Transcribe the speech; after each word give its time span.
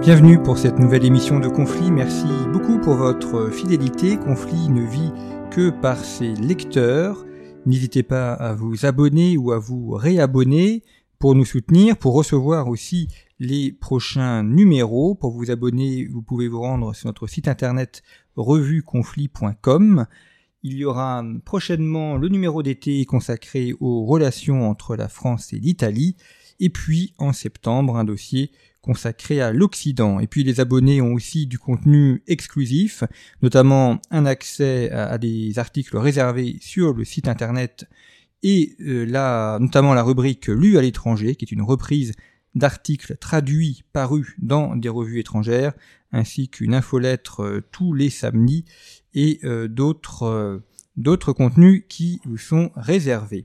Bienvenue 0.00 0.40
pour 0.40 0.58
cette 0.58 0.78
nouvelle 0.78 1.04
émission 1.04 1.40
de 1.40 1.48
Conflit. 1.48 1.90
Merci 1.90 2.28
beaucoup 2.52 2.78
pour 2.78 2.94
votre 2.94 3.50
fidélité. 3.50 4.16
Conflit 4.16 4.68
ne 4.68 4.82
vit 4.82 5.12
que 5.50 5.70
par 5.70 5.98
ses 5.98 6.34
lecteurs. 6.34 7.26
N'hésitez 7.66 8.04
pas 8.04 8.32
à 8.32 8.54
vous 8.54 8.86
abonner 8.86 9.36
ou 9.36 9.50
à 9.50 9.58
vous 9.58 9.90
réabonner 9.90 10.84
pour 11.18 11.34
nous 11.34 11.44
soutenir, 11.44 11.98
pour 11.98 12.14
recevoir 12.14 12.68
aussi 12.68 13.08
les 13.40 13.72
prochains 13.72 14.44
numéros. 14.44 15.16
Pour 15.16 15.32
vous 15.32 15.50
abonner, 15.50 16.06
vous 16.06 16.22
pouvez 16.22 16.46
vous 16.46 16.60
rendre 16.60 16.94
sur 16.94 17.08
notre 17.08 17.26
site 17.26 17.48
internet 17.48 18.02
revueconflit.com. 18.36 20.06
Il 20.62 20.74
y 20.74 20.84
aura 20.84 21.24
prochainement 21.44 22.16
le 22.16 22.28
numéro 22.28 22.62
d'été 22.62 23.04
consacré 23.04 23.74
aux 23.80 24.04
relations 24.06 24.70
entre 24.70 24.94
la 24.94 25.08
France 25.08 25.52
et 25.52 25.58
l'Italie. 25.58 26.16
Et 26.60 26.70
puis 26.70 27.14
en 27.18 27.32
septembre, 27.32 27.96
un 27.96 28.04
dossier 28.04 28.52
consacré 28.82 29.40
à 29.40 29.52
l'Occident. 29.52 30.20
Et 30.20 30.26
puis 30.26 30.44
les 30.44 30.60
abonnés 30.60 31.00
ont 31.00 31.14
aussi 31.14 31.46
du 31.46 31.58
contenu 31.58 32.22
exclusif, 32.26 33.04
notamment 33.42 34.00
un 34.10 34.26
accès 34.26 34.90
à, 34.90 35.18
des 35.18 35.58
articles 35.58 35.96
réservés 35.96 36.58
sur 36.60 36.94
le 36.94 37.04
site 37.04 37.28
internet 37.28 37.86
et 38.42 38.76
euh, 38.80 39.58
notamment 39.58 39.94
la 39.94 40.02
rubrique 40.02 40.46
Lu 40.46 40.78
à 40.78 40.82
l'étranger, 40.82 41.34
qui 41.34 41.44
est 41.44 41.52
une 41.52 41.62
reprise 41.62 42.12
d'articles 42.54 43.16
traduits 43.16 43.82
parus 43.92 44.34
dans 44.38 44.76
des 44.76 44.88
revues 44.88 45.20
étrangères, 45.20 45.74
ainsi 46.12 46.48
qu'une 46.48 46.74
infolettre 46.74 47.42
euh, 47.42 47.64
tous 47.72 47.94
les 47.94 48.10
samedis 48.10 48.64
et 49.14 49.40
euh, 49.44 49.68
d'autres 49.68 51.32
contenus 51.32 51.84
qui 51.88 52.20
vous 52.24 52.38
sont 52.38 52.70
réservés. 52.76 53.44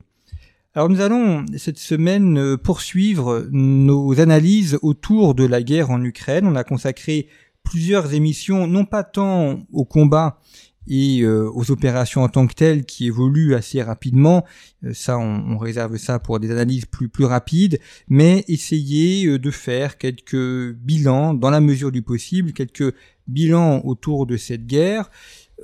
Alors 0.76 0.88
nous 0.88 1.00
allons 1.00 1.46
cette 1.56 1.78
semaine 1.78 2.36
euh, 2.36 2.56
poursuivre 2.56 3.46
nos 3.52 4.18
analyses 4.18 4.76
autour 4.82 5.36
de 5.36 5.44
la 5.44 5.62
guerre 5.62 5.92
en 5.92 6.02
Ukraine. 6.02 6.48
On 6.48 6.56
a 6.56 6.64
consacré 6.64 7.28
plusieurs 7.62 8.12
émissions, 8.12 8.66
non 8.66 8.84
pas 8.84 9.04
tant 9.04 9.60
au 9.72 9.84
combat 9.84 10.40
et 10.88 11.20
euh, 11.20 11.48
aux 11.54 11.70
opérations 11.70 12.24
en 12.24 12.28
tant 12.28 12.48
que 12.48 12.54
telles 12.54 12.84
qui 12.86 13.06
évoluent 13.06 13.54
assez 13.54 13.82
rapidement, 13.82 14.44
euh, 14.84 14.92
ça 14.92 15.16
on, 15.16 15.56
réserve 15.58 15.96
ça 15.96 16.18
pour 16.18 16.40
des 16.40 16.50
analyses 16.50 16.86
plus 16.86 17.08
plus 17.08 17.24
rapides, 17.24 17.78
mais 18.08 18.44
essayer 18.48 19.38
de 19.38 19.50
faire 19.52 19.96
quelques 19.96 20.72
bilans 20.72 21.34
dans 21.34 21.50
la 21.50 21.60
mesure 21.60 21.92
du 21.92 22.02
possible, 22.02 22.52
quelques 22.52 22.92
bilans 23.28 23.80
autour 23.84 24.26
de 24.26 24.36
cette 24.36 24.66
guerre 24.66 25.08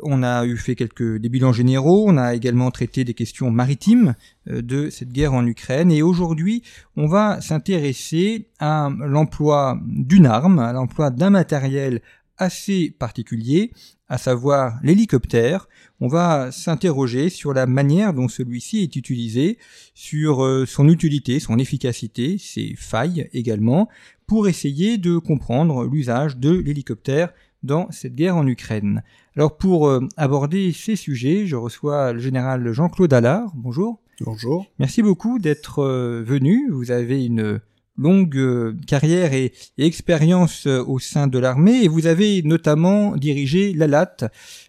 on 0.02 0.22
a 0.22 0.44
eu 0.44 0.56
fait 0.56 0.74
quelques 0.74 1.18
des 1.18 1.28
bilans 1.28 1.52
généraux, 1.52 2.04
on 2.08 2.16
a 2.16 2.34
également 2.34 2.70
traité 2.70 3.04
des 3.04 3.14
questions 3.14 3.50
maritimes 3.50 4.14
euh, 4.48 4.62
de 4.62 4.90
cette 4.90 5.12
guerre 5.12 5.34
en 5.34 5.46
Ukraine 5.46 5.90
et 5.90 6.02
aujourd'hui, 6.02 6.62
on 6.96 7.06
va 7.06 7.40
s'intéresser 7.40 8.48
à 8.58 8.90
l'emploi 8.98 9.78
d'une 9.86 10.26
arme, 10.26 10.58
à 10.58 10.72
l'emploi 10.72 11.10
d'un 11.10 11.30
matériel 11.30 12.00
assez 12.38 12.90
particulier, 12.98 13.70
à 14.08 14.16
savoir 14.16 14.80
l'hélicoptère. 14.82 15.68
On 16.00 16.08
va 16.08 16.50
s'interroger 16.50 17.28
sur 17.28 17.52
la 17.52 17.66
manière 17.66 18.14
dont 18.14 18.28
celui-ci 18.28 18.78
est 18.78 18.96
utilisé, 18.96 19.58
sur 19.94 20.42
euh, 20.42 20.64
son 20.66 20.88
utilité, 20.88 21.38
son 21.38 21.58
efficacité, 21.58 22.38
ses 22.38 22.74
failles 22.76 23.28
également, 23.32 23.88
pour 24.26 24.48
essayer 24.48 24.96
de 24.96 25.18
comprendre 25.18 25.84
l'usage 25.84 26.38
de 26.38 26.50
l'hélicoptère 26.50 27.32
dans 27.62 27.90
cette 27.90 28.14
guerre 28.14 28.36
en 28.36 28.46
Ukraine. 28.46 29.02
Alors 29.36 29.56
pour 29.56 29.88
euh, 29.88 30.06
aborder 30.16 30.72
ces 30.72 30.96
sujets, 30.96 31.46
je 31.46 31.56
reçois 31.56 32.12
le 32.12 32.18
général 32.18 32.72
Jean-Claude 32.72 33.12
Allard. 33.12 33.52
Bonjour. 33.54 34.00
Bonjour. 34.20 34.66
Merci 34.78 35.02
beaucoup 35.02 35.38
d'être 35.38 35.80
euh, 35.80 36.22
venu. 36.22 36.70
Vous 36.70 36.90
avez 36.90 37.24
une 37.24 37.60
longue 37.96 38.36
euh, 38.36 38.76
carrière 38.86 39.32
et, 39.32 39.52
expérience 39.78 40.66
au 40.66 40.98
sein 40.98 41.26
de 41.26 41.38
l'armée 41.38 41.84
et 41.84 41.88
vous 41.88 42.06
avez 42.06 42.42
notamment 42.42 43.16
dirigé 43.16 43.72
l'ALAT, 43.72 44.16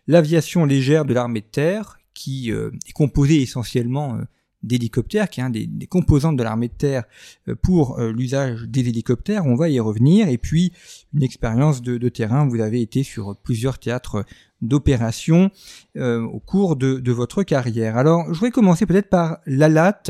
l'aviation 0.07 0.65
légère 0.65 1.05
de 1.05 1.13
l'armée 1.13 1.41
de 1.41 1.45
terre, 1.45 1.99
qui 2.13 2.51
est 2.51 2.91
composée 2.93 3.41
essentiellement 3.41 4.19
d'hélicoptères, 4.63 5.29
qui 5.29 5.39
est 5.39 5.43
un 5.43 5.49
des, 5.49 5.67
composantes 5.89 6.37
de 6.37 6.43
l'armée 6.43 6.67
de 6.67 6.73
terre 6.73 7.03
euh, 7.47 7.55
pour 7.55 7.99
euh, 7.99 8.11
l'usage 8.11 8.63
des 8.63 8.87
hélicoptères. 8.87 9.45
On 9.45 9.55
va 9.55 9.69
y 9.69 9.79
revenir. 9.79 10.27
Et 10.29 10.37
puis, 10.37 10.71
une 11.13 11.23
expérience 11.23 11.81
de, 11.81 12.09
terrain. 12.09 12.47
Vous 12.47 12.59
avez 12.59 12.81
été 12.81 13.03
sur 13.03 13.35
plusieurs 13.37 13.79
théâtres 13.79 14.25
d'opérations 14.61 15.49
euh, 15.97 16.21
au 16.21 16.39
cours 16.39 16.75
de, 16.75 17.11
votre 17.11 17.43
carrière. 17.43 17.97
Alors, 17.97 18.25
je 18.27 18.33
voudrais 18.33 18.51
commencer 18.51 18.85
peut-être 18.85 19.09
par 19.09 19.39
l'ALAT, 19.45 20.03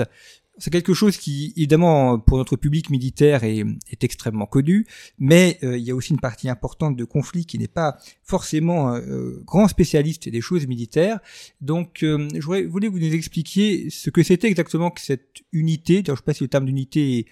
c'est 0.62 0.70
quelque 0.70 0.94
chose 0.94 1.18
qui, 1.18 1.54
évidemment, 1.58 2.20
pour 2.20 2.38
notre 2.38 2.56
public 2.56 2.92
militaire 2.92 3.44
est, 3.44 3.66
extrêmement 4.02 4.46
connu, 4.46 4.86
mais 5.18 5.58
euh, 5.64 5.76
il 5.78 5.84
y 5.84 5.90
a 5.90 5.96
aussi 5.96 6.12
une 6.12 6.20
partie 6.20 6.50
importante 6.50 6.96
de 6.96 7.04
conflit 7.04 7.46
qui 7.46 7.58
n'est 7.58 7.68
pas 7.68 7.98
forcément 8.24 8.94
euh, 8.94 9.42
grand 9.44 9.68
spécialiste 9.68 10.30
des 10.30 10.42
choses 10.42 10.68
militaires. 10.68 11.20
Donc, 11.62 12.04
euh, 12.04 12.28
je 12.36 12.46
voulais, 12.46 12.88
vous 12.88 13.00
nous 13.00 13.14
expliquiez 13.14 13.90
ce 13.90 14.12
que 14.12 14.22
c'était 14.22 14.48
exactement 14.48 14.92
que 14.92 15.02
cette 15.02 15.42
unité. 15.52 16.04
je 16.06 16.12
ne 16.12 16.16
sais 16.16 16.24
pas 16.24 16.34
si 16.34 16.44
le 16.44 16.50
terme 16.50 16.66
d'unité 16.66 17.26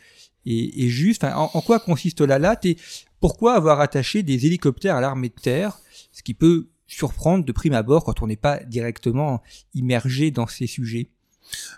est, 0.48 0.88
juste. 0.88 1.24
En, 1.24 1.62
quoi 1.62 1.80
consiste 1.80 2.22
la 2.22 2.40
LAT 2.40 2.62
et 2.64 2.78
pourquoi 3.20 3.54
avoir 3.54 3.80
attaché 3.80 4.24
des 4.24 4.48
hélicoptères 4.48 4.96
à 4.96 5.02
l'armée 5.02 5.30
de 5.30 5.40
terre, 5.40 5.80
ce 6.12 6.24
qui 6.24 6.34
peut 6.34 6.70
surprendre 6.88 7.46
de 7.46 7.52
prime 7.52 7.74
abord 7.74 8.06
quand 8.06 8.24
on 8.24 8.28
n'est 8.28 8.38
pas 8.38 8.58
directement 8.64 9.44
immergé 9.76 10.32
dans 10.32 10.48
ces 10.48 10.66
sujets? 10.66 11.12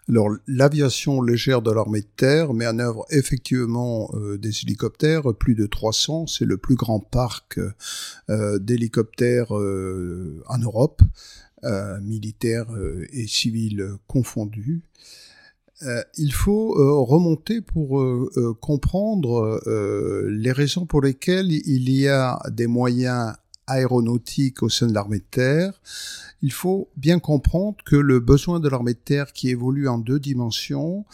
Alors, 0.09 0.29
l'aviation 0.47 1.21
légère 1.21 1.61
de 1.61 1.71
l'armée 1.71 2.01
de 2.01 2.07
terre 2.17 2.53
met 2.53 2.67
en 2.67 2.79
œuvre 2.79 3.05
effectivement 3.11 4.09
euh, 4.13 4.37
des 4.37 4.61
hélicoptères, 4.63 5.33
plus 5.33 5.55
de 5.55 5.65
300. 5.65 6.27
C'est 6.27 6.45
le 6.45 6.57
plus 6.57 6.75
grand 6.75 6.99
parc 6.99 7.59
euh, 8.29 8.59
d'hélicoptères 8.59 9.55
euh, 9.55 10.43
en 10.47 10.57
Europe, 10.57 11.01
militaires 12.01 12.65
et 13.13 13.27
civils 13.27 13.91
confondus. 14.07 14.81
il 16.17 16.33
faut 16.33 16.73
remonter 17.05 17.61
pour 17.61 18.03
comprendre 18.59 19.61
les 20.27 20.51
raisons 20.51 20.87
pour 20.87 21.03
lesquelles 21.03 21.51
il 21.51 21.91
y 21.91 22.07
a 22.07 22.39
des 22.49 22.65
moyens 22.65 23.35
aéronautique 23.67 24.63
au 24.63 24.69
sein 24.69 24.87
de 24.87 24.93
l'armée 24.93 25.19
de 25.19 25.25
terre, 25.29 25.81
il 26.41 26.51
faut 26.51 26.89
bien 26.97 27.19
comprendre 27.19 27.77
que 27.85 27.95
le 27.95 28.19
besoin 28.19 28.59
de 28.59 28.69
l'armée 28.69 28.93
de 28.93 28.99
terre 28.99 29.33
qui 29.33 29.49
évolue 29.49 29.87
en 29.87 29.97
deux 29.97 30.19
dimensions 30.19 31.05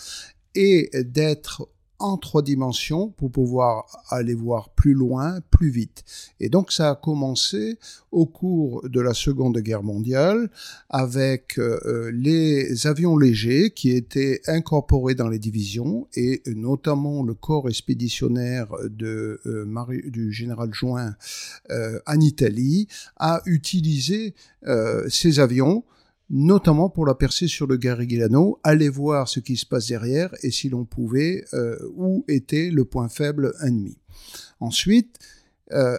est 0.56 1.04
d'être 1.04 1.70
en 2.00 2.18
trois 2.18 2.42
dimensions 2.42 3.10
pour 3.10 3.32
pouvoir 3.32 3.86
aller 4.10 4.36
voir 4.36 4.70
plus 4.70 4.94
loin, 4.94 5.40
plus 5.50 5.70
vite. 5.70 6.04
Et 6.40 6.50
donc 6.50 6.72
ça 6.72 6.92
a 6.92 6.96
commencé 6.96 7.80
au 8.12 8.26
cours 8.26 8.88
de 8.88 9.02
la 9.02 9.14
Seconde 9.14 9.58
Guerre 9.60 9.84
mondiale 9.84 10.50
avec 10.90 11.58
euh, 11.58 11.80
euh, 11.86 12.12
les 12.14 12.88
avions 12.88 13.18
légers 13.18 13.72
qui 13.72 13.92
étaient 13.92 14.42
incorporés 14.48 15.16
dans 15.16 15.28
les 15.28 15.40
divisions 15.40 16.08
et 16.14 16.42
notamment 16.48 17.24
le 17.24 17.34
corps 17.34 17.68
expéditionnaire 17.68 18.68
euh, 19.02 19.38
du 20.08 20.32
général 20.32 20.70
Join 20.74 21.16
en 21.70 22.20
Italie 22.20 22.88
a 23.18 23.42
utilisé 23.46 24.34
ces 25.08 25.40
avions 25.40 25.84
notamment 26.30 26.90
pour 26.90 27.06
la 27.06 27.16
percée 27.16 27.48
sur 27.48 27.68
le 27.68 27.78
Garigliano, 27.78 28.60
aller 28.64 28.90
voir 28.90 29.28
ce 29.28 29.40
qui 29.40 29.56
se 29.56 29.66
passe 29.66 29.88
derrière 29.88 30.34
et 30.44 30.52
si 30.52 30.70
l'on 30.70 30.86
pouvait, 30.86 31.46
euh, 31.54 31.78
où 31.96 32.26
était 32.28 32.70
le 32.70 32.86
point 32.86 33.10
faible 33.10 33.54
ennemi. 33.64 33.98
Ensuite, 34.60 35.18
euh, 35.72 35.98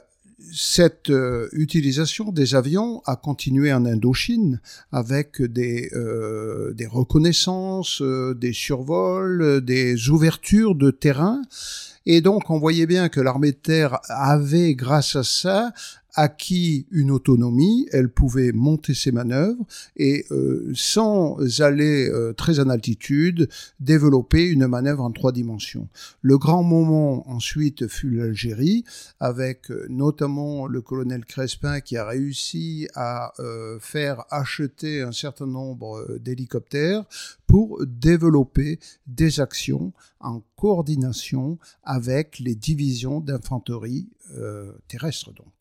cette 0.53 1.11
euh, 1.11 1.49
utilisation 1.53 2.31
des 2.31 2.55
avions 2.55 3.03
a 3.07 3.17
continué 3.17 3.73
en 3.73 3.85
Indochine 3.85 4.61
avec 4.93 5.43
des, 5.43 5.91
des 6.75 6.87
reconnaissances, 6.87 8.03
des 8.03 8.53
survols, 8.53 9.63
des 9.63 10.11
ouvertures 10.11 10.75
de 10.75 10.91
terrain. 10.91 11.43
Et 12.07 12.21
donc 12.21 12.51
on 12.51 12.59
voyait 12.59 12.87
bien 12.87 13.09
que 13.09 13.21
l'armée 13.21 13.53
de 13.53 13.57
terre 13.57 13.99
avait, 14.09 14.75
grâce 14.75 15.17
à 15.17 15.25
ça, 15.25 15.73
acquis 16.19 16.85
une 16.91 17.13
autonomie, 17.13 17.87
elle 17.93 18.09
pouvait 18.09 18.51
monter 18.51 18.93
ses 18.93 19.13
manœuvres 19.13 19.65
et 19.97 20.27
euh, 20.33 20.73
sans 20.75 21.39
aller 21.61 22.09
euh, 22.09 22.33
très 22.33 22.59
en 22.59 22.69
altitude, 22.69 23.49
développer 23.79 24.45
une 24.49 24.67
manœuvre 24.67 25.05
en 25.05 25.13
trois 25.13 25.31
dimensions. 25.31 25.89
Le 26.21 26.37
grand 26.37 26.65
moment 26.65 27.31
ensuite 27.31 27.87
fut 27.87 28.11
l'Algérie, 28.11 28.85
avec 29.21 29.71
euh, 29.71 29.87
notamment 29.91 30.67
le 30.67 30.81
colonel 30.81 31.25
Crespin 31.25 31.79
qui 31.81 31.97
a 31.97 32.05
réussi 32.05 32.89
à 32.97 33.33
faire 33.81 34.25
acheter 34.31 35.03
un 35.03 35.13
certain 35.13 35.47
nombre 35.47 36.19
d'hélicoptères 36.19 37.05
pour 37.47 37.81
développer 37.87 38.81
des 39.07 39.39
actions 39.39 39.93
en 40.19 40.43
coordination 40.57 41.59
avec 41.85 42.41
les 42.41 42.57
divisions 42.57 43.21
d'infanterie 43.21 44.09
terrestre 44.89 45.33
donc. 45.33 45.58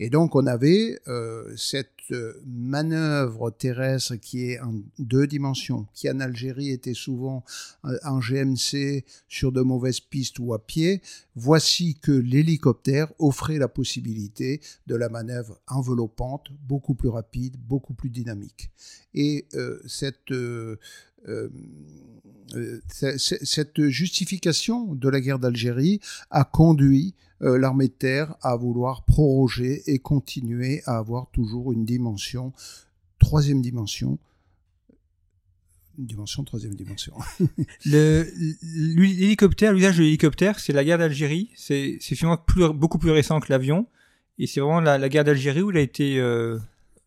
Et 0.00 0.10
donc 0.10 0.34
on 0.34 0.46
avait 0.46 1.00
euh, 1.08 1.52
cette 1.56 1.88
euh, 2.12 2.40
manœuvre 2.46 3.50
terrestre 3.50 4.14
qui 4.16 4.50
est 4.50 4.60
en 4.60 4.74
deux 4.98 5.26
dimensions, 5.26 5.86
qui 5.92 6.08
en 6.08 6.20
Algérie 6.20 6.70
était 6.70 6.94
souvent 6.94 7.44
euh, 7.84 7.98
en 8.04 8.20
GMC 8.20 9.04
sur 9.28 9.50
de 9.50 9.60
mauvaises 9.60 10.00
pistes 10.00 10.38
ou 10.38 10.54
à 10.54 10.64
pied. 10.64 11.02
Voici 11.34 11.96
que 12.00 12.12
l'hélicoptère 12.12 13.12
offrait 13.18 13.58
la 13.58 13.68
possibilité 13.68 14.60
de 14.86 14.94
la 14.94 15.08
manœuvre 15.08 15.60
enveloppante, 15.66 16.48
beaucoup 16.68 16.94
plus 16.94 17.08
rapide, 17.08 17.56
beaucoup 17.56 17.94
plus 17.94 18.10
dynamique. 18.10 18.70
Et 19.14 19.46
cette 19.86 20.32
cette 22.88 23.88
justification 23.88 24.94
de 24.94 25.08
la 25.08 25.20
guerre 25.20 25.38
d'Algérie 25.38 26.00
a 26.30 26.44
conduit 26.44 27.14
euh, 27.42 27.56
l'armée 27.56 27.88
de 27.88 27.92
terre 27.92 28.34
à 28.42 28.56
vouloir 28.56 29.04
proroger 29.04 29.82
et 29.86 29.98
continuer 30.00 30.82
à 30.86 30.98
avoir 30.98 31.30
toujours 31.30 31.72
une 31.72 31.84
dimension, 31.84 32.52
troisième 33.20 33.62
dimension, 33.62 34.18
une 35.98 36.06
dimension, 36.06 36.42
troisième 36.44 36.74
dimension. 36.74 37.14
L'hélicoptère, 37.84 39.72
l'usage 39.72 39.98
de 39.98 40.02
l'hélicoptère, 40.02 40.58
c'est 40.58 40.72
la 40.72 40.84
guerre 40.84 40.98
d'Algérie. 40.98 41.50
C'est 41.56 41.98
finalement 42.00 42.42
beaucoup 42.72 42.98
plus 42.98 43.10
récent 43.10 43.40
que 43.40 43.52
l'avion. 43.52 43.86
Et 44.38 44.46
c'est 44.46 44.60
vraiment 44.60 44.80
la, 44.80 45.08
guerre 45.08 45.24
d'Algérie 45.24 45.62
où 45.62 45.70
il 45.70 45.76
a 45.76 45.80
été 45.80 46.20
euh, 46.20 46.58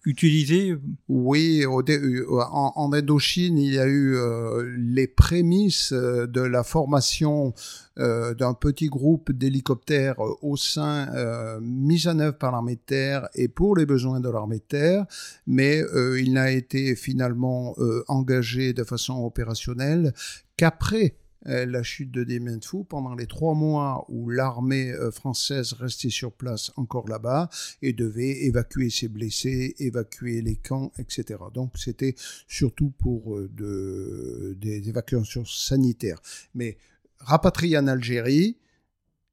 utilisé 0.05 0.75
Oui, 1.09 1.63
euh, 1.63 2.35
en, 2.51 2.93
Indochine, 2.93 3.57
il 3.57 3.73
y 3.73 3.79
a 3.79 3.85
eu 3.85 4.15
euh, 4.15 4.73
les 4.77 5.07
prémices 5.07 5.93
euh, 5.93 6.25
de 6.27 6.41
la 6.41 6.63
formation 6.63 7.53
d'un 7.97 8.55
petit 8.55 8.87
groupe 8.87 9.31
d'hélicoptères 9.31 10.15
au 10.41 10.57
sein, 10.57 11.59
mis 11.61 12.07
en 12.07 12.17
œuvre 12.17 12.37
par 12.37 12.51
l'armée 12.51 12.77
de 12.77 12.81
terre 12.83 13.27
et 13.35 13.47
pour 13.47 13.75
les 13.75 13.85
besoins 13.85 14.19
de 14.19 14.29
l'armée 14.29 14.57
de 14.57 14.63
terre, 14.63 15.05
mais 15.45 15.83
il 16.17 16.33
n'a 16.33 16.49
été 16.49 16.95
finalement 16.95 17.75
engagé 18.07 18.73
de 18.73 18.83
façon 18.83 19.23
opérationnelle 19.23 20.13
qu'après 20.57 21.15
la 21.45 21.83
chute 21.83 22.11
de 22.11 22.23
Dien 22.23 22.59
Phu 22.61 22.83
pendant 22.87 23.15
les 23.15 23.25
trois 23.25 23.55
mois 23.55 24.05
où 24.09 24.29
l'armée 24.29 24.91
euh, 24.91 25.11
française 25.11 25.73
restait 25.73 26.09
sur 26.09 26.31
place 26.31 26.71
encore 26.75 27.07
là-bas 27.07 27.49
et 27.81 27.93
devait 27.93 28.45
évacuer 28.45 28.89
ses 28.89 29.07
blessés, 29.07 29.75
évacuer 29.79 30.41
les 30.41 30.55
camps, 30.55 30.91
etc. 30.99 31.39
Donc 31.53 31.77
c'était 31.77 32.15
surtout 32.47 32.91
pour 32.91 33.35
euh, 33.35 33.49
de, 33.53 34.55
des 34.59 34.89
évacuations 34.89 35.45
sanitaires. 35.45 36.21
Mais 36.53 36.77
rapatrié 37.19 37.77
en 37.77 37.87
Algérie, 37.87 38.57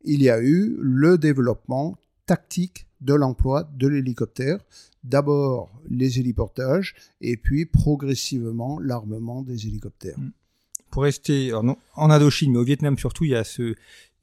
il 0.02 0.22
y 0.22 0.30
a 0.30 0.40
eu 0.40 0.76
le 0.80 1.18
développement 1.18 1.98
tactique 2.24 2.86
de 3.00 3.14
l'emploi 3.14 3.70
de 3.76 3.86
l'hélicoptère. 3.86 4.58
D'abord 5.04 5.70
les 5.88 6.18
héliportages 6.18 6.94
et 7.20 7.36
puis 7.36 7.66
progressivement 7.66 8.78
l'armement 8.80 9.42
des 9.42 9.66
hélicoptères. 9.66 10.18
Mm 10.18 10.32
pour 10.90 11.04
rester 11.04 11.52
en 11.52 11.76
Indochine, 12.10 12.52
mais 12.52 12.58
au 12.58 12.64
Vietnam 12.64 12.98
surtout, 12.98 13.24
il 13.24 13.30
y 13.30 13.34
a 13.34 13.44
ce, 13.44 13.74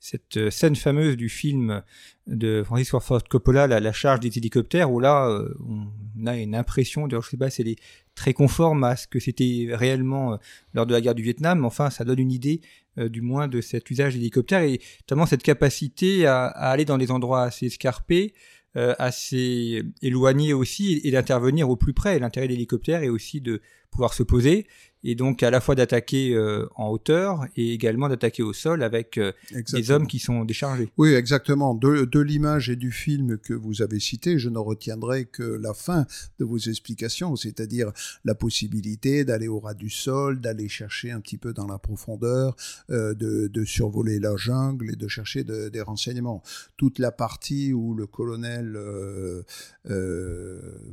cette 0.05 0.37
euh, 0.37 0.51
scène 0.51 0.75
fameuse 0.75 1.17
du 1.17 1.29
film 1.29 1.81
de 2.27 2.61
Francis 2.63 2.89
Ford 2.89 3.23
Coppola, 3.27 3.67
la, 3.67 3.91
charge 3.91 4.19
des 4.19 4.37
hélicoptères, 4.37 4.91
où 4.91 4.99
là, 4.99 5.27
euh, 5.27 5.51
on 5.67 6.27
a 6.27 6.37
une 6.37 6.53
impression, 6.53 7.07
d'ailleurs 7.07 7.23
je 7.23 7.31
sais 7.31 7.37
pas 7.37 7.49
si 7.49 7.61
elle 7.61 7.69
est 7.69 7.79
très 8.13 8.33
conforme 8.33 8.83
à 8.83 8.95
ce 8.95 9.07
que 9.07 9.19
c'était 9.19 9.69
réellement 9.71 10.33
euh, 10.33 10.37
lors 10.73 10.85
de 10.85 10.93
la 10.93 11.01
guerre 11.01 11.15
du 11.15 11.23
Vietnam, 11.23 11.65
enfin 11.65 11.89
ça 11.89 12.03
donne 12.03 12.19
une 12.19 12.31
idée 12.31 12.61
du 12.97 13.19
moins 13.19 13.49
de 13.49 13.59
cet 13.59 13.89
usage 13.89 14.13
d'hélicoptères 14.13 14.61
et 14.61 14.79
notamment 15.01 15.25
cette 15.25 15.43
capacité 15.43 16.25
à, 16.27 16.45
aller 16.45 16.85
dans 16.85 16.97
des 16.97 17.11
endroits 17.11 17.41
assez 17.41 17.65
escarpés, 17.65 18.33
assez 18.73 19.83
éloignés 20.01 20.53
aussi, 20.53 21.01
et 21.03 21.11
d'intervenir 21.11 21.69
au 21.69 21.75
plus 21.75 21.91
près. 21.91 22.19
L'intérêt 22.19 22.47
de 22.47 22.53
l'hélicoptère 22.53 23.03
est 23.03 23.09
aussi 23.09 23.41
de 23.41 23.61
pouvoir 23.91 24.13
se 24.13 24.23
poser 24.23 24.65
et 25.05 25.13
donc 25.13 25.43
à 25.43 25.51
la 25.51 25.61
fois 25.61 25.75
d'attaquer 25.75 26.33
euh, 26.33 26.67
en 26.75 26.89
hauteur 26.89 27.45
et 27.55 27.73
également 27.73 28.09
d'attaquer 28.09 28.41
au 28.41 28.53
sol 28.53 28.81
avec 28.81 29.19
euh, 29.19 29.31
des 29.71 29.91
hommes 29.91 30.07
qui 30.07 30.17
sont 30.17 30.43
déchargés. 30.43 30.89
Oui, 30.97 31.13
exactement. 31.13 31.75
De, 31.75 32.05
de 32.05 32.19
l'image 32.19 32.71
et 32.71 32.75
du 32.75 32.91
film 32.91 33.37
que 33.37 33.53
vous 33.53 33.83
avez 33.83 33.99
cité, 33.99 34.39
je 34.39 34.49
ne 34.49 34.57
retiendrai 34.57 35.25
que 35.25 35.43
la 35.43 35.75
fin 35.75 36.07
de 36.39 36.45
vos 36.45 36.57
explications, 36.57 37.35
c'est-à-dire 37.35 37.91
la 38.25 38.33
possibilité 38.33 39.23
d'aller 39.25 39.47
au 39.47 39.59
ras 39.59 39.75
du 39.75 39.91
sol, 39.91 40.41
d'aller 40.41 40.67
chercher 40.67 41.11
un 41.11 41.21
petit 41.21 41.37
peu 41.37 41.53
dans 41.53 41.67
la 41.67 41.77
profondeur, 41.77 42.55
euh, 42.89 43.13
de, 43.13 43.47
de, 43.47 43.63
survoler 43.63 44.19
la 44.19 44.35
jungle 44.35 44.91
et 44.91 44.95
de 44.95 45.07
chercher 45.07 45.43
des 45.43 45.81
renseignements. 45.81 46.41
Toute 46.77 46.97
la 46.97 47.11
partie 47.11 47.73
où 47.73 47.93
le 47.93 48.07
colonel 48.07 48.75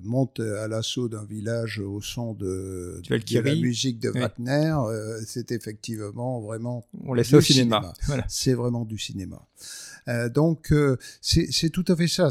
monte 0.03 0.41
à 0.41 0.69
l'assaut 0.69 1.09
d'un 1.09 1.25
village 1.25 1.79
au 1.79 2.03
son 2.03 2.35
de, 2.35 3.01
de 3.09 3.41
la 3.41 3.55
musique 3.55 4.02
de 4.03 4.11
Wagner, 4.11 4.75
euh, 4.87 5.21
c'est 5.27 5.53
effectivement 5.53 6.41
vraiment. 6.41 6.87
On 7.05 7.15
laisse 7.15 7.33
au 7.33 7.41
cinéma. 7.41 7.93
C'est 8.29 8.55
vraiment 8.55 8.85
du 8.85 8.99
cinéma. 8.99 9.47
Euh, 10.09 10.29
donc 10.29 10.73
euh, 10.73 10.97
c'est 11.21 11.71
tout 11.71 11.85
à 11.87 11.95
fait 11.95 12.09
ça. 12.09 12.29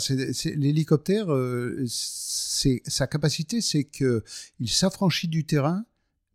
L'hélicoptère, 0.55 1.27
sa 1.87 3.07
capacité, 3.07 3.61
c'est 3.61 3.85
que 3.85 4.23
il 4.59 4.69
s'affranchit 4.69 5.29
du 5.29 5.45
terrain 5.45 5.85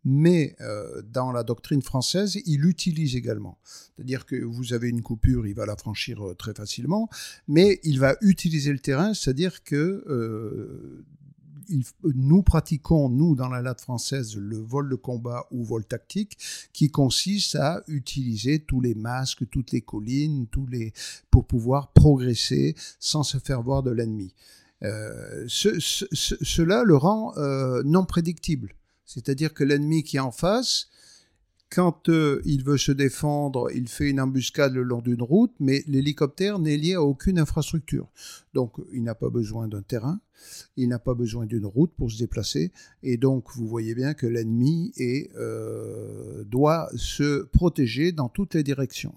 mais 0.09 0.55
dans 1.11 1.33
la 1.33 1.43
doctrine 1.43 1.81
française, 1.81 2.39
il 2.45 2.61
l'utilise 2.61 3.17
également. 3.17 3.59
C'est-à-dire 3.65 4.25
que 4.25 4.41
vous 4.41 4.71
avez 4.71 4.87
une 4.87 5.01
coupure, 5.01 5.45
il 5.45 5.53
va 5.53 5.65
la 5.65 5.75
franchir 5.75 6.33
très 6.37 6.53
facilement, 6.53 7.09
mais 7.49 7.81
il 7.83 7.99
va 7.99 8.15
utiliser 8.21 8.71
le 8.71 8.79
terrain, 8.79 9.13
c'est-à-dire 9.13 9.63
que 9.63 11.03
nous 12.03 12.43
pratiquons, 12.43 13.09
nous, 13.09 13.35
dans 13.35 13.49
la 13.49 13.61
latte 13.61 13.81
française, 13.81 14.35
le 14.35 14.57
vol 14.57 14.89
de 14.89 14.95
combat 14.95 15.45
ou 15.51 15.63
vol 15.63 15.85
tactique, 15.85 16.37
qui 16.73 16.89
consiste 16.89 17.55
à 17.55 17.83
utiliser 17.87 18.59
tous 18.59 18.81
les 18.81 18.95
masques, 18.95 19.49
toutes 19.49 19.71
les 19.71 19.81
collines, 19.81 20.47
tous 20.47 20.67
les, 20.67 20.93
pour 21.31 21.45
pouvoir 21.45 21.91
progresser 21.91 22.75
sans 22.99 23.23
se 23.23 23.37
faire 23.37 23.61
voir 23.61 23.83
de 23.83 23.91
l'ennemi. 23.91 24.33
Euh, 24.83 25.45
cela 25.47 26.83
le 26.83 26.95
rend 26.95 27.35
euh, 27.37 27.81
non 27.83 28.05
prédictible. 28.05 28.75
C'est-à-dire 29.05 29.53
que 29.53 29.63
l'ennemi 29.63 30.03
qui 30.03 30.17
est 30.17 30.21
en 30.21 30.31
face, 30.31 30.89
quand 31.69 32.09
euh, 32.09 32.41
il 32.45 32.63
veut 32.63 32.77
se 32.77 32.91
défendre, 32.91 33.69
il 33.73 33.87
fait 33.87 34.09
une 34.09 34.21
embuscade 34.21 34.73
le 34.73 34.83
long 34.83 35.01
d'une 35.01 35.21
route, 35.21 35.53
mais 35.59 35.83
l'hélicoptère 35.87 36.59
n'est 36.59 36.77
lié 36.77 36.93
à 36.93 37.03
aucune 37.03 37.39
infrastructure. 37.39 38.07
Donc 38.53 38.75
il 38.93 39.03
n'a 39.03 39.15
pas 39.15 39.29
besoin 39.29 39.67
d'un 39.67 39.81
terrain, 39.81 40.19
il 40.77 40.87
n'a 40.89 40.99
pas 40.99 41.13
besoin 41.13 41.45
d'une 41.45 41.65
route 41.65 41.91
pour 41.97 42.09
se 42.11 42.17
déplacer, 42.17 42.71
et 43.03 43.17
donc 43.17 43.51
vous 43.55 43.67
voyez 43.67 43.95
bien 43.95 44.13
que 44.13 44.27
l'ennemi 44.27 44.93
euh, 44.99 46.43
doit 46.45 46.89
se 46.95 47.43
protéger 47.43 48.11
dans 48.11 48.29
toutes 48.29 48.55
les 48.55 48.63
directions. 48.63 49.15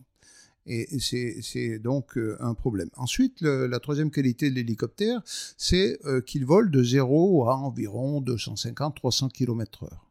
Et 0.67 0.99
c'est 1.01 1.79
donc 1.79 2.19
euh, 2.19 2.37
un 2.41 2.55
problème. 2.55 2.91
Ensuite, 2.97 3.41
la 3.41 3.81
troisième 3.81 4.11
qualité 4.11 4.51
de 4.51 4.57
l'hélicoptère, 4.57 5.23
c'est 5.57 5.99
qu'il 6.27 6.45
vole 6.45 6.71
de 6.71 6.83
0 6.83 7.49
à 7.49 7.57
environ 7.57 8.21
250-300 8.21 9.31
km/h. 9.31 10.10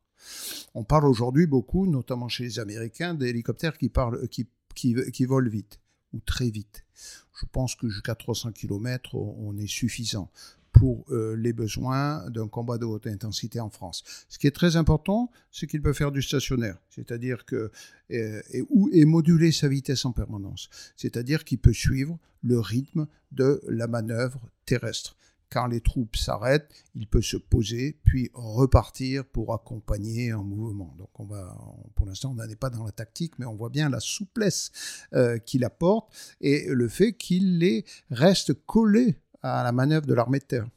On 0.74 0.84
parle 0.84 1.06
aujourd'hui 1.06 1.48
beaucoup, 1.48 1.86
notamment 1.86 2.28
chez 2.28 2.44
les 2.44 2.60
Américains, 2.60 3.14
d'hélicoptères 3.14 3.78
qui, 3.78 3.92
qui, 4.76 5.26
volent 5.26 5.50
vite 5.50 5.80
ou 6.14 6.20
très 6.20 6.50
vite. 6.50 6.86
Je 7.40 7.46
pense 7.52 7.76
que 7.76 7.88
jusqu'à 7.90 8.16
300 8.16 8.52
km, 8.52 9.16
on 9.16 9.58
est 9.58 9.68
suffisant 9.68 10.32
pour 10.72 11.06
euh, 11.12 11.36
les 11.36 11.54
besoins 11.54 12.30
d'un 12.30 12.48
combat 12.48 12.78
de 12.78 12.86
haute 12.86 13.08
intensité 13.08 13.60
en 13.60 13.70
France. 13.70 14.04
Ce 14.30 14.38
qui 14.38 14.48
est 14.48 14.56
très 14.56 14.76
important, 14.76 15.32
c'est 15.52 15.68
qu'il 15.68 15.82
peut 15.82 15.94
faire 15.94 16.12
du 16.12 16.22
stationnaire, 16.22 16.78
c'est-à-dire 16.90 17.46
que 17.46 17.72
euh, 18.12 18.42
et, 18.52 19.06
moduler 19.06 19.52
sa 19.52 19.68
vitesse 19.68 20.06
en 20.06 20.12
permanence, 20.12 20.70
c'est-à-dire 20.96 21.44
qu'il 21.44 21.60
peut 21.60 21.74
suivre 21.74 22.18
le 22.44 22.60
rythme 22.60 23.08
de 23.32 23.62
la 23.68 23.88
manœuvre 23.88 24.50
terrestre 24.66 25.18
quand 25.52 25.68
les 25.68 25.82
troupes 25.82 26.16
s'arrêtent, 26.16 26.70
il 26.96 27.08
peut 27.08 27.22
se 27.22 27.38
poser 27.38 28.00
puis 28.04 28.30
repartir 28.34 29.26
pour 29.26 29.54
accompagner 29.54 30.32
un 30.32 30.44
mouvement. 30.44 30.94
Donc 30.98 31.10
on 31.20 31.26
va, 31.26 31.58
pour 31.96 32.06
l'instant, 32.06 32.32
on 32.32 32.36
n'en 32.36 32.50
est 32.50 32.56
pas 32.56 32.70
dans 32.70 32.84
la 32.84 32.92
tactique, 32.92 33.34
mais 33.40 33.46
on 33.46 33.56
voit 33.56 33.70
bien 33.70 33.90
la 33.90 34.00
souplesse 34.00 34.72
euh, 35.14 35.38
qu'il 35.38 35.64
apporte 35.64 36.14
et 36.42 36.68
le 36.68 36.88
fait 36.88 37.14
qu'il 37.14 37.84
reste 38.12 38.54
collé 38.66 39.16
à 39.42 39.64
la 39.64 39.72
manœuvre 39.72 40.06
de 40.06 40.14
l'armée 40.14 40.40
de 40.40 40.46
terre 40.46 40.68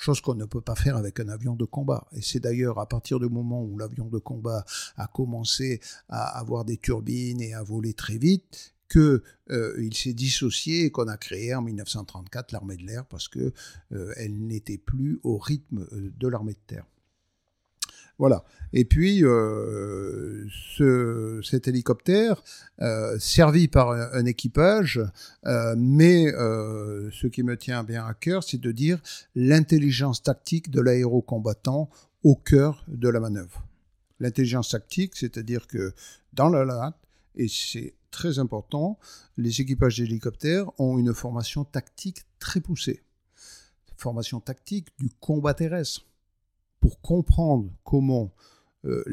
chose 0.00 0.20
qu'on 0.20 0.34
ne 0.34 0.46
peut 0.46 0.62
pas 0.62 0.74
faire 0.74 0.96
avec 0.96 1.20
un 1.20 1.28
avion 1.28 1.54
de 1.56 1.64
combat. 1.64 2.06
Et 2.12 2.22
c'est 2.22 2.40
d'ailleurs 2.40 2.78
à 2.78 2.88
partir 2.88 3.20
du 3.20 3.28
moment 3.28 3.62
où 3.62 3.76
l'avion 3.76 4.06
de 4.06 4.18
combat 4.18 4.64
a 4.96 5.06
commencé 5.06 5.80
à 6.08 6.38
avoir 6.38 6.64
des 6.64 6.78
turbines 6.78 7.40
et 7.42 7.52
à 7.52 7.62
voler 7.62 7.92
très 7.92 8.16
vite 8.16 8.74
qu'il 8.90 9.22
euh, 9.50 9.90
s'est 9.92 10.12
dissocié 10.12 10.84
et 10.86 10.90
qu'on 10.90 11.08
a 11.08 11.16
créé 11.16 11.54
en 11.54 11.62
1934 11.62 12.52
l'armée 12.52 12.76
de 12.76 12.84
l'air 12.84 13.06
parce 13.06 13.28
que 13.28 13.52
euh, 13.92 14.12
n'était 14.28 14.78
plus 14.78 15.20
au 15.22 15.38
rythme 15.38 15.86
euh, 15.92 16.12
de 16.18 16.28
l'armée 16.28 16.54
de 16.54 16.58
terre. 16.66 16.84
Voilà. 18.18 18.44
Et 18.74 18.84
puis, 18.84 19.20
ce, 19.20 21.40
cet 21.42 21.68
hélicoptère, 21.68 22.42
servi 23.18 23.66
par 23.66 23.92
un, 23.92 24.26
équipage, 24.26 25.00
euh, 25.46 25.74
mais 25.78 26.30
ce 26.30 27.26
qui 27.28 27.42
me 27.42 27.56
tient 27.56 27.82
bien 27.82 28.04
à 28.04 28.12
cœur, 28.12 28.44
c'est 28.44 28.60
de 28.60 28.72
dire 28.72 29.00
l'intelligence 29.34 30.22
tactique 30.22 30.70
de 30.70 30.82
l'aérocombattant 30.82 31.88
au 32.22 32.36
cœur 32.36 32.84
de 32.88 33.08
la 33.08 33.20
manœuvre. 33.20 33.66
L'intelligence 34.18 34.68
tactique, 34.68 35.16
c'est-à-dire 35.16 35.66
que 35.66 35.94
dans 36.34 36.50
la 36.50 36.66
latte, 36.66 36.98
et 37.36 37.48
c'est 37.48 37.94
très 38.10 38.38
important, 38.38 38.98
les 39.36 39.60
équipages 39.60 39.98
d'hélicoptères 39.98 40.70
ont 40.78 40.98
une 40.98 41.14
formation 41.14 41.64
tactique 41.64 42.22
très 42.38 42.60
poussée. 42.60 43.02
Formation 43.96 44.40
tactique 44.40 44.88
du 44.98 45.10
combat 45.20 45.54
terrestre. 45.54 46.06
Pour 46.80 47.00
comprendre 47.00 47.70
comment 47.84 48.32
euh, 48.86 49.04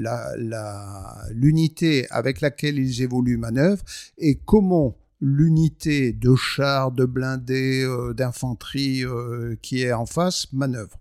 l'unité 1.31 2.07
avec 2.09 2.39
laquelle 2.39 2.79
ils 2.79 3.01
évoluent 3.01 3.37
manœuvre 3.37 3.83
et 4.17 4.35
comment 4.35 4.95
l'unité 5.19 6.13
de 6.13 6.35
chars, 6.35 6.91
de 6.91 7.03
blindés, 7.05 7.83
euh, 7.83 8.13
d'infanterie 8.13 9.03
euh, 9.03 9.57
qui 9.61 9.81
est 9.81 9.91
en 9.91 10.05
face 10.05 10.51
manœuvre. 10.53 10.97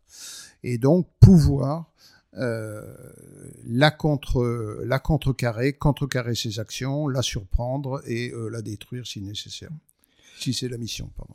Et 0.65 0.79
donc 0.79 1.07
pouvoir 1.21 1.93
la, 2.37 3.91
contre, 3.91 4.83
la 4.85 4.99
contrecarrer, 4.99 5.73
contrecarrer 5.73 6.35
ses 6.35 6.61
actions, 6.61 7.09
la 7.09 7.23
surprendre 7.23 8.03
et 8.07 8.33
la 8.51 8.63
détruire 8.63 9.07
si 9.07 9.21
nécessaire. 9.21 9.71
Si 10.39 10.53
c'est 10.53 10.69
la 10.69 10.79
mission, 10.79 11.11
pardon. 11.17 11.35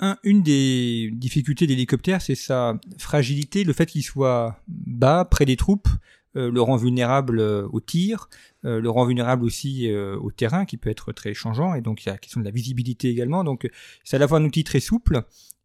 Un, 0.00 0.18
une 0.24 0.42
des 0.42 1.10
difficultés 1.12 1.66
d'hélicoptère, 1.66 2.20
c'est 2.20 2.34
sa 2.34 2.78
fragilité, 2.98 3.64
le 3.64 3.72
fait 3.72 3.86
qu'il 3.86 4.02
soit 4.02 4.60
bas, 4.66 5.24
près 5.24 5.44
des 5.44 5.56
troupes, 5.56 5.88
euh, 6.36 6.50
le 6.50 6.60
rend 6.60 6.76
vulnérable 6.76 7.38
euh, 7.38 7.68
au 7.72 7.80
tir, 7.80 8.28
euh, 8.64 8.80
le 8.80 8.90
rend 8.90 9.04
vulnérable 9.04 9.44
aussi 9.44 9.90
au 9.92 10.30
terrain 10.30 10.64
qui 10.64 10.76
peut 10.76 10.90
être 10.90 11.12
très 11.12 11.34
changeant 11.34 11.74
et 11.74 11.80
donc 11.80 12.02
il 12.02 12.06
y 12.06 12.08
a 12.08 12.12
la 12.12 12.18
question 12.18 12.40
de 12.40 12.44
la 12.44 12.50
visibilité 12.50 13.08
également. 13.08 13.44
Donc 13.44 13.70
c'est 14.04 14.16
à 14.16 14.18
la 14.18 14.26
fois 14.26 14.38
un 14.38 14.44
outil 14.44 14.64
très 14.64 14.80
souple 14.80 15.22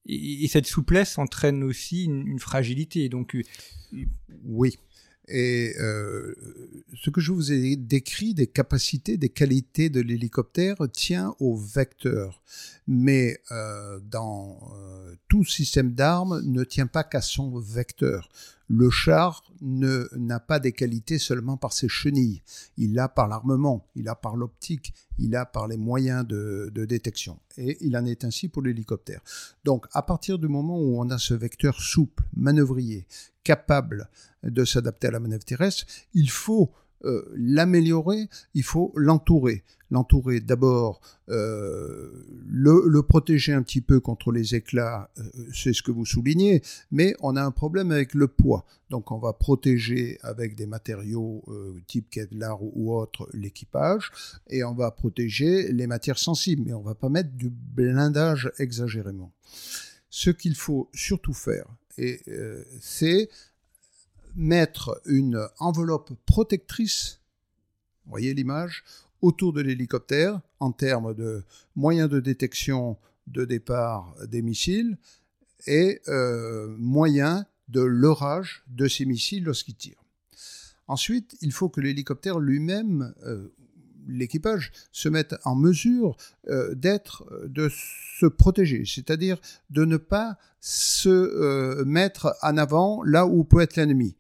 et, 0.10 0.48
cette 0.48 0.66
souplesse 0.66 1.18
entraîne 1.18 1.64
aussi 1.64 2.06
une, 2.06 2.40
fragilité. 2.40 3.10
Donc 3.10 3.38
oui. 4.46 4.78
Et 5.28 5.74
ce 5.78 7.10
que 7.12 7.22
je 7.22 7.32
vous 7.32 7.52
ai 7.52 7.76
décrit 7.76 8.34
des 8.34 8.48
capacités, 8.48 9.18
des 9.18 9.30
qualités 9.30 9.90
de 9.90 10.02
l'hélicoptère 10.02 10.78
tient 10.92 11.36
au 11.40 11.56
vecteur. 11.56 12.42
Mais 12.88 13.40
dans 14.10 14.60
tout 15.28 15.46
système 15.46 15.94
d'armes 15.94 16.42
ne 16.44 16.64
tient 16.64 16.88
pas 16.88 17.04
qu'à 17.04 17.22
son 17.22 17.60
vecteur. 17.60 18.30
Le 18.72 18.92
char 18.92 19.44
n'a 19.62 20.40
pas 20.40 20.60
des 20.60 20.74
qualités 20.74 21.18
seulement 21.18 21.58
par 21.58 21.74
ses 21.74 21.90
chenilles. 21.90 22.44
Il 22.78 22.94
l'a 22.94 23.10
par 23.10 23.28
l'armement, 23.28 23.88
il 23.96 24.06
l'a 24.06 24.14
par 24.14 24.36
l'optique, 24.36 24.94
il 25.18 25.32
l'a 25.32 25.48
par 25.48 25.68
les 25.68 25.76
moyens 25.76 26.26
de, 26.26 26.72
détection. 26.86 27.40
Et 27.58 27.78
il 27.82 27.98
en 27.98 28.06
est 28.06 28.24
ainsi 28.24 28.48
pour 28.48 28.62
l'hélicoptère. 28.62 29.22
Donc, 29.66 29.88
à 29.94 30.04
partir 30.04 30.38
du 30.38 30.48
moment 30.48 30.80
où 30.80 31.02
on 31.02 31.10
a 31.10 31.18
ce 31.18 31.34
vecteur 31.34 31.82
souple, 31.82 32.24
manœuvrier, 32.36 33.08
capable 33.44 34.08
de 34.44 34.64
s'adapter 34.64 35.08
à 35.08 35.12
la 35.12 35.20
manœuvre 35.20 35.44
terrestre, 35.44 35.86
il 36.14 36.30
faut 36.30 36.72
euh, 37.06 37.24
l'améliorer, 37.36 38.28
il 38.54 38.64
faut 38.64 38.92
l'entourer. 38.96 39.64
L'entourer 39.92 40.40
d'abord, 40.40 41.02
euh, 41.30 42.12
le, 42.48 43.02
protéger 43.02 43.54
un 43.54 43.64
petit 43.64 43.82
peu 43.82 44.00
contre 44.00 44.32
les 44.32 44.54
éclats, 44.54 45.10
euh, 45.18 45.24
c'est 45.52 45.74
ce 45.74 45.82
que 45.82 45.92
vous 45.92 46.06
soulignez, 46.06 46.62
mais 46.92 47.16
on 47.22 47.36
a 47.36 47.44
un 47.44 47.52
problème 47.52 47.92
avec 47.92 48.14
le 48.14 48.28
poids. 48.28 48.66
Donc 48.90 49.12
on 49.12 49.18
va 49.18 49.34
protéger 49.34 50.20
avec 50.22 50.56
des 50.56 50.68
matériaux 50.68 51.44
type 51.88 52.10
Kevlar 52.10 52.62
ou, 52.62 52.94
autre 52.94 53.30
l'équipage, 53.34 54.12
et 54.50 54.64
on 54.64 54.76
va 54.76 54.92
protéger 54.92 55.72
les 55.72 55.88
matières 55.88 56.20
sensibles, 56.20 56.64
mais 56.66 56.74
on 56.74 56.82
va 56.82 56.96
pas 56.96 57.10
mettre 57.10 57.32
du 57.32 57.50
blindage 57.50 58.52
exagérément. 58.60 59.32
Ce 60.10 60.30
qu'il 60.30 60.56
faut 60.56 60.90
surtout 60.94 61.34
faire, 61.34 61.66
c'est 62.82 63.30
mettre 64.36 65.02
une 65.06 65.48
enveloppe 65.60 66.12
protectrice, 66.26 67.20
vous 68.06 68.12
voyez 68.12 68.34
l'image, 68.34 68.84
autour 69.22 69.54
de 69.54 69.62
l'hélicoptère 69.62 70.42
en 70.60 70.72
termes 70.72 71.14
de 71.14 71.44
moyens 71.76 72.10
de 72.10 72.20
détection 72.20 72.98
de 73.28 73.46
départ 73.46 74.16
des 74.28 74.42
missiles 74.42 74.98
et 75.68 76.02
euh, 76.08 76.76
moyens 76.78 77.46
de 77.68 77.82
leurrage 77.82 78.64
de 78.68 78.88
ces 78.88 79.06
missiles 79.06 79.44
lorsqu'ils 79.44 79.76
tirent. 79.76 80.04
Ensuite, 80.88 81.38
il 81.42 81.52
faut 81.52 81.70
que 81.70 81.82
l'hélicoptère 81.82 82.40
lui-même, 82.40 83.14
euh, 83.24 83.54
l'équipage, 84.10 84.72
se 84.92 85.10
mette 85.10 85.36
en 85.46 85.56
mesure 85.56 86.18
euh, 86.50 86.74
d'être, 86.76 87.26
de 87.48 87.70
se 87.70 88.26
protéger, 88.26 88.84
c'est-à-dire 88.86 89.40
de 89.70 89.86
ne 89.86 89.98
pas 89.98 90.38
se 90.60 91.84
mettre 91.86 92.36
en 92.42 92.58
avant 92.58 93.02
là 93.04 93.26
où 93.26 93.46
peut 93.46 93.62
être 93.62 93.78
l'ennemi 93.78 94.18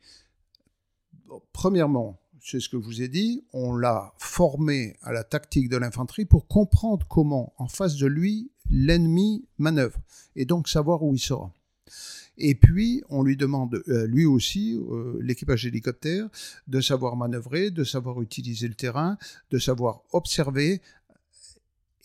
premièrement, 1.53 2.17
c'est 2.41 2.60
ce 2.60 2.69
que 2.69 2.79
je 2.79 2.86
vous 2.86 3.01
ai 3.01 3.08
dit, 3.10 3.43
on 3.53 3.75
l'a 3.75 4.13
formé 4.17 4.96
à 5.01 5.12
la 5.12 5.24
tactique 5.24 5.69
de 5.69 5.77
l'infanterie 5.77 6.25
pour 6.25 6.48
comprendre 6.48 7.05
comment, 7.08 7.53
en 7.58 7.67
face 7.67 7.96
de 7.98 8.08
lui, 8.08 8.50
l'ennemi 8.69 9.46
manœuvre, 9.58 10.00
et 10.36 10.46
donc 10.46 10.67
savoir 10.69 11.03
où 11.03 11.13
il 11.13 11.19
sera. 11.19 11.51
Et 12.39 12.55
puis, 12.55 13.03
on 13.10 13.22
lui 13.22 13.36
demande, 13.36 13.84
euh, 13.89 14.08
lui 14.08 14.25
aussi, 14.25 14.74
euh, 14.74 15.19
l'équipage 15.22 15.63
d'hélicoptère, 15.63 16.27
de 16.67 16.79
savoir 16.79 17.17
manœuvrer, 17.17 17.69
de 17.69 17.84
savoir 17.84 18.22
utiliser 18.22 18.67
le 18.67 18.74
terrain, 18.74 19.17
de 19.51 19.60
savoir 19.60 20.01
observer. 20.13 20.81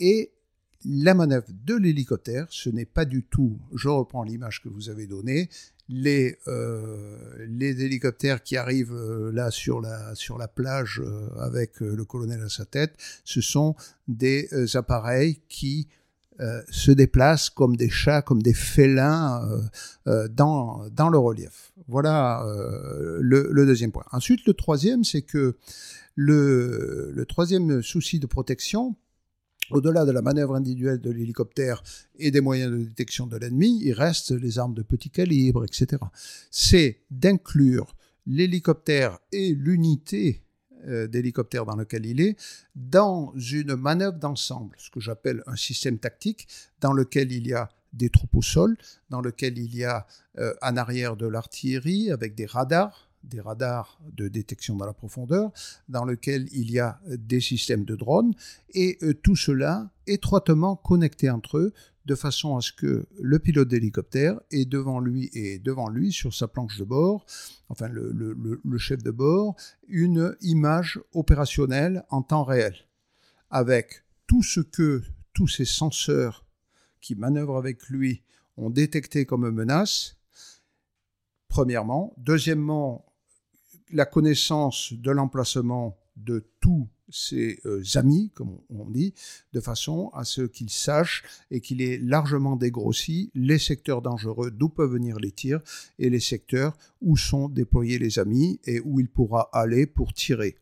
Et 0.01 0.33
la 0.85 1.15
manœuvre 1.15 1.47
de 1.65 1.77
l'hélicoptère, 1.77 2.47
ce 2.51 2.69
n'est 2.69 2.85
pas 2.85 3.05
du 3.05 3.23
tout, 3.23 3.59
je 3.75 3.89
reprends 3.89 4.25
l'image 4.25 4.61
que 4.61 4.69
vous 4.69 4.91
avez 4.91 5.07
donnée, 5.07 5.49
les, 5.89 6.37
euh, 6.49 7.17
les 7.49 7.85
hélicoptères 7.85 8.43
qui 8.43 8.57
arrivent 8.57 8.95
là 9.33 9.51
sur 9.51 9.81
la, 9.81 10.15
sur 10.15 10.37
la 10.37 10.49
plage 10.49 11.01
avec 11.39 11.81
le 11.81 12.05
colonel 12.05 12.43
à 12.43 12.49
sa 12.49 12.65
tête, 12.65 12.97
ce 13.25 13.41
sont 13.41 13.77
des 14.09 14.49
appareils 14.75 15.41
qui 15.49 15.89
se 16.71 16.91
déplacent 16.91 17.51
comme 17.51 17.77
des 17.77 17.91
chats, 17.91 18.23
comme 18.23 18.43
des 18.43 18.55
félins 18.55 19.43
dans, 20.31 20.85
dans 20.91 21.09
le 21.09 21.19
relief. 21.19 21.73
Voilà 21.89 22.45
le, 23.21 23.49
le, 23.51 23.67
deuxième 23.67 23.93
point. 23.93 24.05
Ensuite, 24.11 24.47
le 24.47 24.55
troisième, 24.55 25.05
c'est 25.05 25.23
que 25.23 25.57
le, 26.17 27.13
le 27.15 27.27
troisième 27.27 27.83
souci 27.83 28.19
de 28.19 28.27
protection, 28.27 28.97
au-delà 29.71 30.05
de 30.05 30.13
la 30.13 30.23
manœuvre 30.23 30.55
individuelle 30.55 31.01
de 31.01 31.11
l'hélicoptère 31.11 31.83
et 32.19 32.31
des 32.31 32.41
moyens 32.41 32.71
de 32.73 32.79
détection 32.79 33.27
de 33.27 33.37
l'ennemi, 33.37 33.81
il 33.83 33.93
reste 33.93 34.31
les 34.31 34.59
armes 34.59 34.75
de 34.75 34.83
petit 34.83 35.11
calibre, 35.11 35.65
etc. 35.65 36.03
C'est 36.51 37.01
d'inclure 37.11 37.95
l'hélicoptère 38.27 39.19
et 39.33 39.55
l'unité 39.55 40.44
euh, 40.87 41.07
d'hélicoptère 41.07 41.65
dans 41.65 41.77
lequel 41.77 42.07
il 42.07 42.21
est 42.21 42.37
dans 42.75 43.33
une 43.37 43.77
manœuvre 43.77 44.19
d'ensemble, 44.19 44.77
ce 44.79 44.91
que 44.91 45.01
j'appelle 45.01 45.43
un 45.47 45.57
système 45.57 45.99
tactique 45.99 46.49
dans 46.81 46.93
lequel 46.93 47.33
il 47.33 47.47
y 47.47 47.55
a 47.55 47.69
des 47.93 48.11
troupes 48.11 48.35
au 48.35 48.43
sol, 48.43 48.77
dans 49.11 49.21
lequel 49.21 49.59
il 49.59 49.75
y 49.75 49.85
a 49.85 50.07
euh, 50.39 50.53
en 50.63 50.77
arrière 50.77 51.17
de 51.17 51.27
l'artillerie 51.27 52.11
avec 52.11 52.35
des 52.35 52.47
radars, 52.47 53.09
des 53.25 53.41
radars 53.41 54.01
de 54.13 54.29
détection 54.29 54.77
dans 54.77 54.87
la 54.87 54.93
profondeur, 54.93 55.53
dans 55.89 56.05
lequel 56.05 56.49
il 56.53 56.71
y 56.71 56.79
a 56.79 57.01
des 57.07 57.41
systèmes 57.41 57.85
de 57.85 57.97
drones, 57.97 58.35
et 58.75 58.99
euh, 59.03 59.15
tout 59.15 59.37
cela 59.37 59.91
étroitement 60.07 60.77
connecté 60.77 61.31
entre 61.31 61.59
eux, 61.59 61.73
de 62.07 62.15
façon 62.15 62.57
à 62.57 62.61
ce 62.61 62.73
que 62.73 63.07
le 63.19 63.39
pilote 63.39 63.69
d'hélicoptère 63.69 64.39
est 64.51 64.67
devant 64.67 65.01
lui 65.01 65.31
et 65.33 65.59
devant 65.59 65.89
lui 65.89 66.13
sur 66.13 66.35
sa 66.35 66.49
planche 66.49 66.77
de 66.77 66.85
bord, 66.85 67.25
enfin 67.71 67.89
le, 67.89 68.13
le 68.13 68.79
chef 68.79 69.03
de 69.03 69.11
bord, 69.11 69.57
une 69.89 70.37
image 70.43 71.01
opérationnelle 71.15 72.05
en 72.11 72.23
temps 72.23 72.45
réel, 72.45 72.75
avec 73.51 74.05
tout 74.27 74.43
ce 74.43 74.61
que 74.61 75.03
tous 75.33 75.49
ces 75.49 75.65
senseurs 75.65 76.45
qui 77.01 77.15
manœuvrent 77.15 77.57
avec 77.57 77.89
lui 77.89 78.23
ont 78.57 78.71
détecté 78.71 79.27
comme 79.27 79.51
menace, 79.51 80.17
premièrement. 81.49 82.15
Deuxièmement, 82.17 83.05
la 83.93 84.07
connaissance 84.07 84.93
de 84.93 85.11
l'emplacement 85.11 85.97
de 86.17 86.45
tous 86.61 86.89
ses 87.11 87.61
euh, 87.67 87.83
amis, 87.97 88.31
comme 88.35 88.59
on 88.71 88.89
dit, 88.89 89.15
de 89.53 89.61
façon 89.61 90.11
à 90.15 90.25
ce 90.25 90.43
qu'il 90.43 90.71
sache 90.71 91.23
et 91.51 91.61
qu'il 91.61 91.83
ait 91.83 91.99
largement 91.99 92.57
dégrossi 92.57 93.31
les 93.35 93.59
secteurs 93.59 94.01
dangereux 94.01 94.51
d'où 94.51 94.69
peuvent 94.69 94.93
venir 94.93 95.19
les 95.19 95.33
tirs 95.33 95.61
et 95.99 96.09
les 96.09 96.21
secteurs 96.21 96.77
où 97.01 97.17
sont 97.17 97.49
déployés 97.49 97.99
les 97.99 98.19
amis 98.19 98.61
et 98.65 98.81
où 98.81 99.01
il 99.01 99.09
pourra 99.09 99.51
aller 99.53 99.87
pour 99.87 100.15
tirer. 100.15 100.57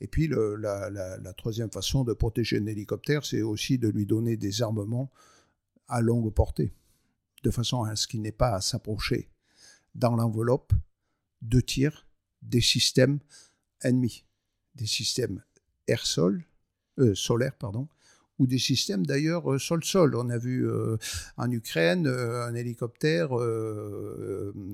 Et 0.00 0.06
puis 0.06 0.28
la, 0.28 0.90
la, 0.90 1.32
troisième 1.34 1.70
façon 1.70 2.04
de 2.04 2.12
protéger 2.12 2.58
un 2.58 2.66
hélicoptère, 2.66 3.24
c'est 3.24 3.42
aussi 3.42 3.78
de 3.78 3.88
lui 3.88 4.06
donner 4.06 4.36
des 4.36 4.62
armements 4.62 5.10
à 5.88 6.00
longue 6.00 6.32
portée, 6.32 6.72
de 7.42 7.50
façon 7.50 7.84
à 7.84 7.94
ce 7.96 8.06
qu'il 8.06 8.20
n'ait 8.22 8.32
pas 8.32 8.54
à 8.54 8.60
s'approcher 8.60 9.30
dans 9.94 10.16
l'enveloppe 10.16 10.72
de 11.42 11.60
tir 11.60 12.06
des 12.44 12.60
systèmes 12.60 13.18
ennemis, 13.82 14.24
des 14.74 14.86
systèmes 14.86 15.42
air-sol, 15.86 16.44
euh, 16.98 17.14
solaires, 17.14 17.56
pardon, 17.58 17.88
ou 18.38 18.46
des 18.46 18.58
systèmes 18.58 19.06
d'ailleurs 19.06 19.52
euh, 19.52 19.58
sol-sol. 19.58 20.14
On 20.16 20.30
a 20.30 20.38
vu 20.38 20.68
euh, 20.68 20.96
en 21.36 21.50
Ukraine 21.50 22.06
un 22.06 22.54
hélicoptère 22.54 23.30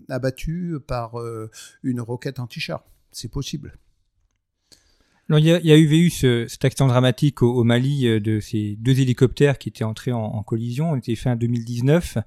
abattu 0.09 0.79
par 0.87 1.15
une 1.83 2.01
roquette 2.01 2.39
anti-char. 2.39 2.85
C'est 3.13 3.31
possible. 3.31 3.77
Il, 5.39 5.47
y 5.47 5.73
a, 5.73 5.77
eu, 5.77 6.11
cet 6.11 6.65
accident 6.65 6.89
dramatique 6.89 7.43
au, 7.43 7.63
Mali 7.65 8.21
de 8.21 8.41
ces 8.41 8.77
deux 8.81 9.01
hélicoptères 9.01 9.59
qui 9.59 9.69
étaient 9.69 9.85
entrés 9.85 10.13
en, 10.13 10.43
collision. 10.43 10.91
On 10.91 10.97
était 10.97 11.15
fait 11.15 11.31
en 11.31 11.37
2019. 11.37 12.19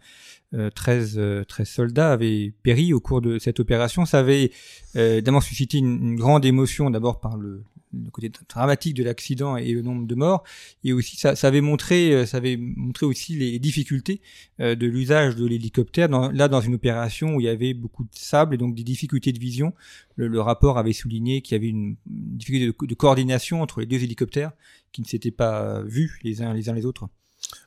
13, 0.76 1.20
13, 1.48 1.68
soldats 1.68 2.12
avaient 2.12 2.54
péri 2.62 2.94
au 2.94 3.00
cours 3.00 3.22
de 3.22 3.40
cette 3.40 3.60
opération. 3.60 4.06
Ça 4.06 4.20
avait 4.20 4.52
d'abord 4.96 5.44
suscité 5.44 5.80
une, 5.80 6.16
grande 6.16 6.46
émotion, 6.46 6.90
d'abord 6.90 7.20
par 7.20 7.38
le, 7.38 7.64
le 7.94 8.10
côté 8.12 8.32
dramatique 8.50 8.96
de 8.96 9.04
l'accident 9.04 9.58
et 9.58 9.72
le 9.72 9.82
nombre 9.82 10.08
de 10.08 10.16
morts, 10.16 10.44
et 10.84 10.94
aussi 10.94 11.18
ça, 11.18 11.36
ça 11.36 11.48
avait 11.48 11.62
montré, 11.62 12.12
euh, 12.12 12.26
ça 12.26 12.38
avait 12.38 12.58
montré 12.58 13.06
aussi 13.06 13.36
les 13.36 13.60
difficultés 13.60 14.22
euh, 14.60 14.76
de 14.76 14.88
l'usage 14.88 15.36
de 15.36 15.46
l'hélicoptère. 15.46 16.10
là, 16.10 16.48
dans 16.48 16.62
une 16.62 16.76
opération 16.76 17.36
où 17.36 17.40
il 17.40 17.46
y 17.46 17.50
avait 17.50 17.74
beaucoup 17.74 18.04
de 18.04 18.10
sable 18.14 18.56
et 18.56 18.58
donc 18.58 18.76
des 18.76 18.84
difficultés 18.84 19.32
de 19.32 19.40
vision, 19.40 19.74
le, 20.16 20.42
rapport 20.42 20.78
avait 20.78 20.94
souligné 20.94 21.42
qu'il 21.42 21.56
y 21.56 21.60
avait 21.60 21.70
une, 21.70 21.96
difficulté 22.06 22.88
de, 22.88 22.96
coordination 22.96 23.62
entre 23.62 23.80
les 23.80 23.86
deux 23.86 24.04
hélicoptères 24.04 24.52
qui 24.92 25.02
ne 25.02 25.08
s'étaient 25.08 25.32
pas 25.32 25.82
vus 25.84 26.20
les 26.24 26.42
uns 26.42 26.54
les 26.54 26.70
uns 26.70 26.74
les 26.74 26.86
autres. 26.86 27.08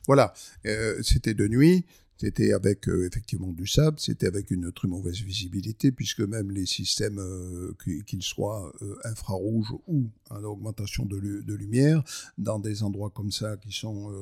Voilà, 0.07 0.33
euh, 0.67 0.97
c'était 1.03 1.35
de 1.35 1.49
nuit. 1.49 1.85
C'était 2.19 2.53
avec 2.55 2.89
euh, 2.89 3.07
effectivement 3.07 3.53
du 3.53 3.67
sable, 3.67 4.01
c'était 4.01 4.27
avec 4.27 4.51
une 4.51 4.73
très 4.73 4.89
mauvaise 4.89 5.21
visibilité, 5.21 5.93
puisque 5.93 6.21
même 6.21 6.51
les 6.51 6.65
systèmes, 6.65 7.19
euh, 7.19 7.75
qu'ils 8.07 8.23
soient 8.23 8.73
euh, 8.81 8.97
infrarouges 9.05 9.75
ou 9.87 10.07
en 10.31 10.43
augmentation 10.45 11.05
de, 11.05 11.43
de, 11.43 11.55
lumière, 11.55 12.03
dans 12.39 12.59
des 12.59 12.83
endroits 12.83 13.11
comme 13.11 13.31
ça 13.31 13.57
qui 13.59 13.71
sont 13.71 14.13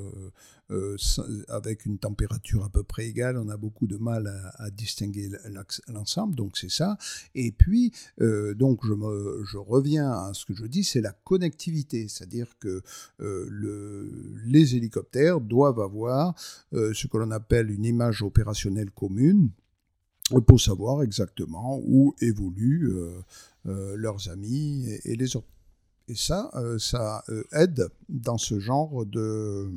euh, 0.70 0.96
avec 1.48 1.84
une 1.84 1.98
température 1.98 2.64
à 2.64 2.70
peu 2.70 2.82
près 2.82 3.06
égale, 3.06 3.36
on 3.36 3.50
a 3.50 3.56
beaucoup 3.58 3.86
de 3.86 3.98
mal 3.98 4.28
à, 4.54 4.70
distinguer 4.70 5.28
l'ensemble, 5.88 6.34
donc 6.34 6.56
c'est 6.56 6.70
ça. 6.70 6.96
Et 7.34 7.52
puis, 7.52 7.92
euh, 8.22 8.54
donc 8.54 8.80
je, 8.82 9.58
reviens 9.58 10.10
à 10.10 10.30
ce 10.32 10.46
que 10.46 10.54
je 10.54 10.64
dis, 10.64 10.82
c'est 10.82 11.02
la 11.02 11.12
connectivité, 11.12 12.08
c'est-à-dire 12.08 12.48
que 12.58 12.82
euh, 13.20 13.46
le, 13.50 14.10
les 14.46 14.74
hélicoptères 14.74 15.42
doivent 15.42 15.80
avoir 15.80 16.34
ce 16.72 17.06
que 17.08 17.18
l'on 17.18 17.30
appelle 17.30 17.70
une 17.70 17.84
image 17.84 18.22
opérationnelle 18.22 18.90
commune 18.90 19.50
pour 20.46 20.60
savoir 20.60 21.02
exactement 21.02 21.78
où 21.84 22.14
évoluent 22.22 22.90
leurs 23.64 24.30
amis 24.30 24.88
et, 25.04 25.16
les 25.16 25.36
autres. 25.36 25.46
Et 26.08 26.14
ça, 26.14 26.50
ça 26.78 27.22
aide 27.52 27.88
dans 28.08 28.38
ce 28.38 28.58
genre 28.58 29.04
de, 29.06 29.70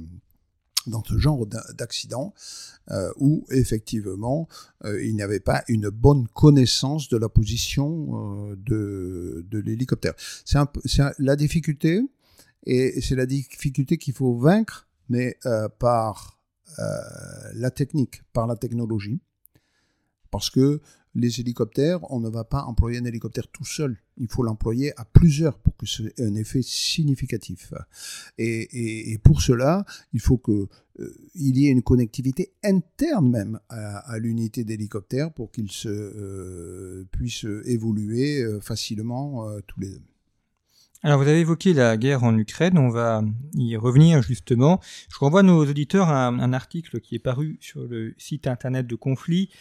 dans 0.88 1.04
ce 1.04 1.18
genre 1.18 1.46
d'accident 1.46 2.34
euh, 2.92 3.12
où 3.18 3.46
effectivement 3.52 4.48
euh, 4.86 5.04
il 5.04 5.16
n'y 5.16 5.22
avait 5.22 5.40
pas 5.40 5.64
une 5.68 5.90
bonne 5.90 6.28
connaissance 6.30 7.10
de 7.10 7.18
la 7.18 7.30
position 7.30 8.52
euh, 8.52 8.56
de, 8.56 9.46
de 9.50 9.60
l'hélicoptère. 9.60 10.14
C'est 10.46 11.02
la 11.20 11.36
difficulté 11.36 12.02
et 12.66 13.02
c'est 13.02 13.16
la 13.16 13.26
difficulté 13.26 13.98
qu'il 13.98 14.14
faut 14.14 14.38
vaincre, 14.38 14.88
mais 15.10 15.38
par 15.80 16.40
la 17.56 17.72
technique, 17.72 18.24
par 18.34 18.46
la 18.46 18.56
technologie, 18.56 19.20
parce 20.32 20.50
que 20.50 20.82
les 21.16 21.40
hélicoptères, 21.40 22.00
on 22.12 22.20
ne 22.20 22.30
va 22.30 22.44
pas 22.44 22.64
employer 22.64 23.00
un 23.00 23.06
hélicoptère 23.06 23.48
tout 23.48 23.66
seul. 23.66 23.98
Il 24.18 24.28
faut 24.30 24.44
l'employer 24.44 24.94
à 25.00 25.06
plusieurs 25.06 25.58
pour 25.58 25.76
que 25.76 25.86
ce 25.86 26.04
ait 26.04 26.14
un 26.20 26.36
effet 26.36 26.62
significatif. 26.62 27.74
Et, 28.38 29.18
pour 29.24 29.42
cela, 29.42 29.86
il 30.14 30.20
faut 30.20 30.38
qu'il 30.38 30.68
euh, 31.00 31.14
y 31.36 31.68
ait 31.68 31.72
une 31.72 31.82
connectivité 31.82 32.54
interne 32.64 33.30
même 33.30 33.60
à, 33.70 34.18
l'unité 34.20 34.64
d'hélicoptère 34.64 35.32
pour 35.34 35.52
qu'il 35.52 35.72
se 35.72 35.90
euh, 35.90 37.08
puisse 37.12 37.46
évoluer 37.66 38.42
euh, 38.42 38.60
facilement 38.62 39.48
tous 39.68 39.80
les 39.80 39.90
deux. 39.90 40.02
Alors 41.04 41.22
vous 41.22 41.28
avez 41.28 41.42
évoqué 41.42 41.74
la 41.74 41.96
guerre 41.96 42.24
en 42.24 42.36
Ukraine, 42.36 42.80
on 42.80 42.90
va 42.90 43.24
y 43.54 43.78
revenir 43.78 44.24
justement. 44.24 44.80
Je 45.12 45.20
renvoie 45.20 45.44
nos 45.44 45.64
auditeurs 45.64 46.10
à 46.10 46.28
un 46.28 46.54
article 46.54 47.00
qui 47.02 47.14
est 47.14 47.20
paru 47.20 47.60
sur 47.62 47.82
le 47.84 48.16
site 48.18 48.48
internet 48.48 48.88
de 48.88 48.96
Conflit 48.96 49.52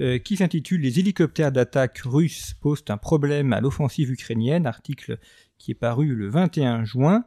euh, 0.00 0.18
qui 0.18 0.38
s'intitule 0.38 0.80
Les 0.80 0.98
hélicoptères 1.00 1.52
d'attaque 1.52 1.98
russes 2.06 2.54
posent 2.60 2.84
un 2.88 2.96
problème 2.96 3.52
à 3.52 3.60
l'offensive 3.60 4.10
ukrainienne, 4.10 4.66
article 4.66 5.18
qui 5.58 5.72
est 5.72 5.74
paru 5.74 6.14
le 6.14 6.30
21 6.30 6.84
juin 6.84 7.24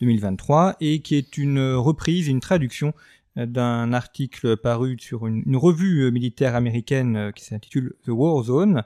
2023 0.00 0.78
et 0.80 1.00
qui 1.00 1.14
est 1.14 1.38
une 1.38 1.74
reprise, 1.74 2.26
une 2.26 2.40
traduction 2.40 2.92
euh, 3.36 3.46
d'un 3.46 3.92
article 3.92 4.56
paru 4.56 4.96
sur 4.98 5.28
une, 5.28 5.56
revue 5.56 6.06
euh, 6.06 6.10
militaire 6.10 6.56
américaine 6.56 7.30
qui 7.36 7.44
s'intitule 7.44 7.94
The 8.04 8.08
War 8.08 8.42
Zone. 8.42 8.82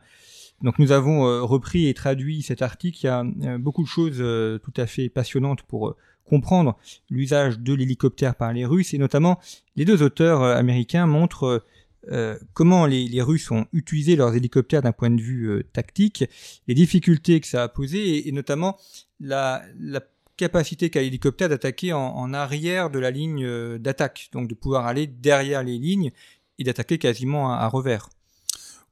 Donc 0.60 0.78
nous 0.78 0.92
avons 0.92 1.44
repris 1.44 1.88
et 1.88 1.94
traduit 1.94 2.42
cet 2.42 2.62
article. 2.62 2.98
Il 3.02 3.06
y 3.06 3.08
a 3.08 3.58
beaucoup 3.58 3.82
de 3.82 3.88
choses 3.88 4.18
tout 4.62 4.72
à 4.76 4.86
fait 4.86 5.08
passionnantes 5.08 5.62
pour 5.62 5.96
comprendre 6.24 6.78
l'usage 7.10 7.58
de 7.58 7.74
l'hélicoptère 7.74 8.36
par 8.36 8.52
les 8.52 8.64
Russes 8.64 8.94
et 8.94 8.98
notamment 8.98 9.40
les 9.74 9.84
deux 9.84 10.04
auteurs 10.04 10.44
américains 10.44 11.08
montrent 11.08 11.64
euh, 12.10 12.38
comment 12.52 12.86
les, 12.86 13.22
Russes 13.22 13.50
ont 13.50 13.66
utilisé 13.72 14.16
leurs 14.16 14.34
hélicoptères 14.34 14.82
d'un 14.82 14.92
point 14.92 15.10
de 15.10 15.20
vue 15.20 15.50
euh, 15.50 15.62
tactique, 15.72 16.24
les 16.66 16.74
difficultés 16.74 17.40
que 17.40 17.46
ça 17.46 17.64
a 17.64 17.68
posées, 17.68 18.28
et, 18.28 18.32
notamment 18.32 18.78
la, 19.20 19.62
capacité 20.36 20.90
qu'a 20.90 21.02
l'hélicoptère 21.02 21.48
d'attaquer 21.48 21.92
en, 21.92 22.32
arrière 22.32 22.90
de 22.90 22.98
la 22.98 23.10
ligne 23.10 23.44
euh, 23.44 23.78
d'attaque, 23.78 24.30
donc 24.32 24.48
de 24.48 24.54
pouvoir 24.54 24.86
aller 24.86 25.06
derrière 25.06 25.62
les 25.62 25.78
lignes 25.78 26.10
et 26.58 26.64
d'attaquer 26.64 26.98
quasiment 26.98 27.52
à 27.52 27.68
revers. 27.68 28.08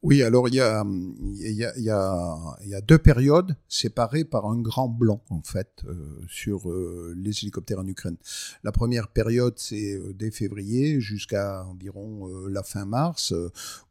Oui, 0.03 0.23
alors 0.23 0.49
il 0.49 0.55
y 0.55 0.61
a, 0.61 0.83
il 0.87 1.53
y, 1.53 1.65
a, 1.67 1.77
y, 1.77 2.75
a, 2.75 2.81
deux 2.81 2.97
périodes 2.97 3.55
séparées 3.69 4.25
par 4.25 4.47
un 4.47 4.59
grand 4.59 4.89
blanc, 4.89 5.23
en 5.29 5.43
fait, 5.43 5.85
euh, 5.85 6.23
sur 6.27 6.71
euh, 6.71 7.13
les 7.19 7.39
hélicoptères 7.43 7.81
en 7.81 7.87
Ukraine. 7.87 8.17
La 8.65 8.73
première 8.73 9.09
période, 9.09 9.53
c'est 9.59 9.93
euh, 9.93 10.15
dès 10.15 10.31
février 10.31 11.03
jusqu'à 11.03 11.67
environ 11.67 12.27
la 12.49 12.63
fin 12.63 12.87
mars, 12.87 13.35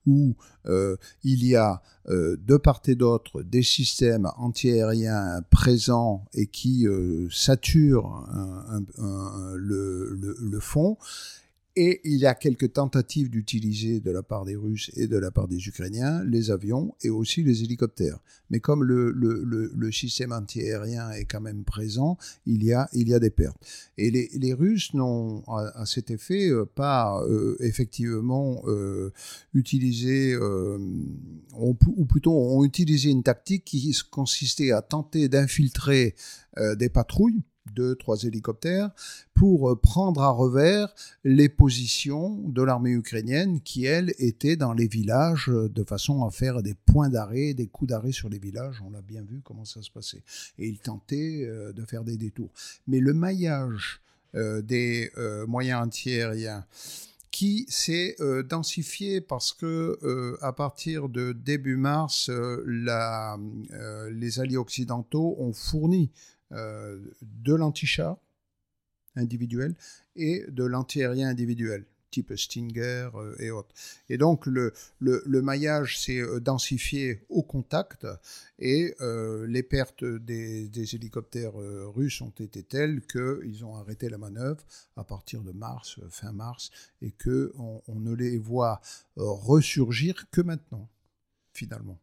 où 0.08 0.36
il 1.24 1.46
y 1.46 1.56
a 1.56 1.84
de 2.08 2.58
part 2.58 2.82
et 2.88 2.96
d'autre 2.96 3.44
des 3.44 3.62
systèmes 3.62 4.28
antiaériens 4.38 5.44
présents 5.52 6.26
et 6.34 6.48
qui 6.48 6.88
saturent 7.30 8.26
le 9.56 10.60
fond 10.60 10.98
et 11.76 12.02
il 12.04 12.18
y 12.18 12.26
a 12.26 12.36
quelques 12.36 12.74
tentatives 12.74 13.30
d'utiliser 13.30 14.00
de 14.00 14.12
la 14.12 14.24
part 14.24 14.46
des 14.46 14.56
Russes 14.56 14.92
et 14.96 15.08
de 15.08 15.18
la 15.18 15.32
part 15.32 15.48
des 15.48 15.68
Ukrainiens 15.68 16.24
les 16.26 16.52
avions 16.52 16.96
et 17.04 17.10
aussi 17.10 17.44
les 17.44 17.64
hélicoptères. 17.64 18.20
Mais 18.50 18.60
comme 18.60 18.84
le, 18.84 19.12
le, 19.12 19.44
le, 19.44 19.92
système 19.92 20.32
antiaérien 20.32 21.12
est 21.12 21.26
quand 21.26 21.42
même 21.42 21.64
présent, 21.64 22.18
il 22.46 22.64
y 22.64 22.74
a, 22.74 22.88
des 22.94 23.30
pertes. 23.30 23.58
Et 23.98 24.10
les, 24.12 24.30
les 24.34 24.54
Russes 24.54 24.94
n'ont 24.94 25.44
à, 25.48 25.86
cet 25.86 26.10
effet 26.10 26.50
euh, 26.50 26.66
pas 26.66 27.22
euh, 27.24 27.56
effectivement 27.60 28.62
euh, 28.66 29.12
utilisé, 29.54 30.36
ou 30.38 32.06
plutôt 32.06 32.32
ont 32.32 32.64
utilisé 32.64 33.10
une 33.10 33.24
tactique 33.24 33.66
qui 33.66 33.96
consistait 34.10 34.72
à 34.72 34.82
tenter 34.82 35.30
d'infiltrer 35.30 36.16
des 36.78 36.90
patrouilles 36.90 37.44
deux, 37.74 37.96
trois 37.96 38.24
hélicoptères 38.24 38.92
pour 39.40 39.70
euh, 39.70 39.76
prendre 39.76 40.22
à 40.22 40.32
revers 40.32 40.94
les 41.24 41.48
positions 41.48 42.42
de 42.50 42.62
l'armée 42.62 42.92
ukrainienne 42.92 43.62
qui, 43.62 43.86
elle, 43.86 44.14
était 44.18 44.58
dans 44.58 44.74
les 44.74 44.88
villages 44.88 45.50
euh, 45.50 45.70
de 45.70 45.84
façon 45.86 46.26
à 46.26 46.32
faire 46.32 46.62
des 46.62 46.74
points 46.74 47.08
d'arrêt, 47.08 47.54
des 47.54 47.68
coups 47.68 47.90
d'arrêt 47.90 48.12
sur 48.12 48.28
les 48.28 48.38
villages. 48.38 48.84
On 48.86 48.90
l'a 48.90 49.02
bien 49.02 49.22
vu 49.22 49.40
comment 49.42 49.64
ça 49.64 49.82
se 49.82 49.92
passait. 49.92 50.24
Et 50.58 50.68
ils 50.68 50.80
tentaient 50.80 51.46
euh, 51.46 51.72
de 51.72 51.86
faire 51.86 52.04
des 52.04 52.18
détours. 52.18 52.52
Mais 52.88 53.00
le 53.00 53.14
maillage 53.14 54.02
des 54.32 55.10
moyens 55.48 55.88
antiaériens 55.88 56.64
qui 57.32 57.66
s'est 57.68 58.16
densifié 58.48 59.22
parce 59.22 59.54
que 59.54 60.38
à 60.40 60.54
partir 60.54 61.10
de 61.10 61.32
début 61.32 61.78
mars, 61.78 62.30
les 62.30 64.40
alliés 64.40 64.58
occidentaux 64.58 65.36
ont 65.40 65.52
fourni 65.52 66.12
de 66.52 67.54
l'anti-char 67.54 68.18
individuel 69.16 69.76
et 70.16 70.46
de 70.50 70.64
l'anti-aérien 70.64 71.30
individuel 71.30 71.86
type 72.12 72.36
Stinger 72.36 73.10
euh, 73.16 73.36
et 73.40 73.52
autres. 73.52 73.74
Et 74.10 74.18
donc 74.18 74.46
le, 74.46 74.74
le, 75.00 75.42
maillage 75.42 76.00
s'est 76.00 76.20
euh, 76.20 76.40
densifié 76.40 77.22
au 77.30 77.44
contact 77.44 78.08
et 78.58 78.96
les 79.48 79.64
pertes 79.64 80.04
des, 80.04 80.96
hélicoptères 80.96 81.54
russes 81.56 82.22
ont 82.22 82.34
été 82.40 82.64
telles 82.64 83.02
qu'ils 83.02 83.64
ont 83.64 83.76
arrêté 83.76 84.10
la 84.10 84.18
manœuvre 84.18 84.66
à 84.96 85.04
partir 85.04 85.42
de 85.42 85.52
mars, 85.52 86.00
fin 86.10 86.32
mars, 86.32 86.72
et 87.02 87.12
qu'on 87.12 87.82
on 87.88 88.00
ne 88.00 88.14
les 88.14 88.38
voit 88.38 88.82
ressurgir 89.16 90.30
que 90.32 90.42
maintenant, 90.42 90.90
finalement. 91.54 92.00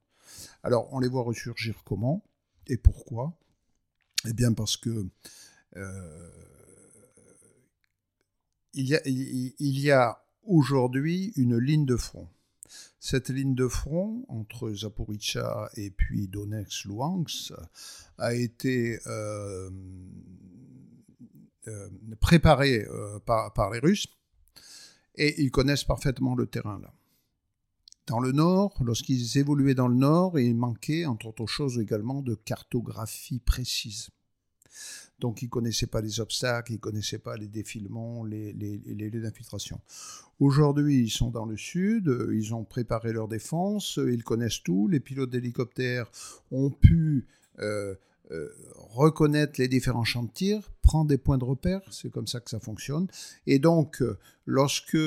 Alors, 0.63 0.93
on 0.93 1.01
les 1.01 1.09
voit 1.09 1.23
ressurgir 1.23 1.83
comment 1.85 2.25
et 2.69 2.77
pourquoi? 2.77 3.37
Eh 4.29 4.33
bien, 4.33 4.53
parce 4.53 4.77
que 4.77 5.07
euh, 5.77 6.31
il 8.75 8.87
y 9.59 9.91
a, 9.91 10.23
aujourd'hui 10.43 11.33
une 11.37 11.57
ligne 11.59 11.87
de 11.87 11.97
front. 11.97 12.29
Cette 12.99 13.31
ligne 13.31 13.55
de 13.55 13.69
front 13.69 14.25
entre 14.29 14.73
Zaporizhzhia 14.73 15.71
et 15.77 15.91
puis 15.91 16.29
Donetsk-Luhansk 16.29 17.53
a 18.19 18.35
été 18.35 18.99
euh, 19.07 19.71
euh, 21.69 21.89
préparée 22.21 22.87
par, 23.25 23.53
par, 23.53 23.71
les 23.71 23.79
Russes 23.79 24.07
et 25.15 25.43
ils 25.43 25.51
connaissent 25.51 25.85
parfaitement 25.85 26.35
le 26.35 26.47
terrain 26.47 26.81
là. 26.81 26.93
Dans 28.07 28.21
le 28.21 28.31
nord, 28.31 28.81
lorsqu'ils 28.85 29.37
évoluaient 29.37 29.75
dans 29.75 29.89
le 29.89 29.97
nord, 29.97 30.39
il 30.39 30.55
manquait, 30.55 31.07
entre 31.07 31.27
autres 31.27 31.47
choses 31.49 31.81
également, 31.81 32.23
de 32.23 32.37
cartographie 32.37 33.41
précise. 33.41 34.11
Donc 35.21 35.43
ils 35.43 35.47
ne 35.47 35.51
connaissaient 35.51 35.87
pas 35.87 36.01
les 36.01 36.21
obstacles, 36.21 36.73
ils 36.73 36.77
ne 36.77 36.81
connaissaient 36.81 37.19
pas 37.19 37.37
les 37.37 37.49
défilements, 37.49 38.25
les, 38.25 38.53
lieux 38.53 39.23
d'infiltration. 39.23 39.81
Aujourd'hui, 40.41 41.05
ils 41.05 41.11
sont 41.11 41.31
dans 41.31 41.47
le 41.47 41.57
sud, 41.57 42.15
ils 42.33 42.55
ont 42.55 42.65
préparé 42.65 43.13
leur 43.13 43.29
défense, 43.29 43.99
ils 43.99 44.25
connaissent 44.25 44.63
tout, 44.63 44.89
les 44.89 45.01
pilotes 45.01 45.31
d'hélicoptères 45.31 46.11
ont 46.51 46.71
pu 46.71 47.27
euh, 47.61 47.95
euh, 48.33 48.49
reconnaître 48.77 49.53
les 49.59 49.69
différents 49.69 50.03
champs 50.03 50.25
de 50.25 50.31
tir, 50.31 50.69
prendre 50.83 51.07
des 51.07 51.17
points 51.17 51.39
de 51.39 51.45
repère, 51.45 51.81
c'est 51.93 52.11
comme 52.11 52.27
ça 52.27 52.41
que 52.41 52.51
ça 52.51 52.59
fonctionne. 52.59 53.07
Et 53.47 53.61
donc, 53.61 54.03
euh, 54.03 54.19
lorsque 54.47 54.99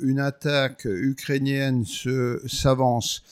une 0.00 0.18
attaque 0.18 0.86
ukrainienne 0.86 1.84
s'avance, 2.46 3.22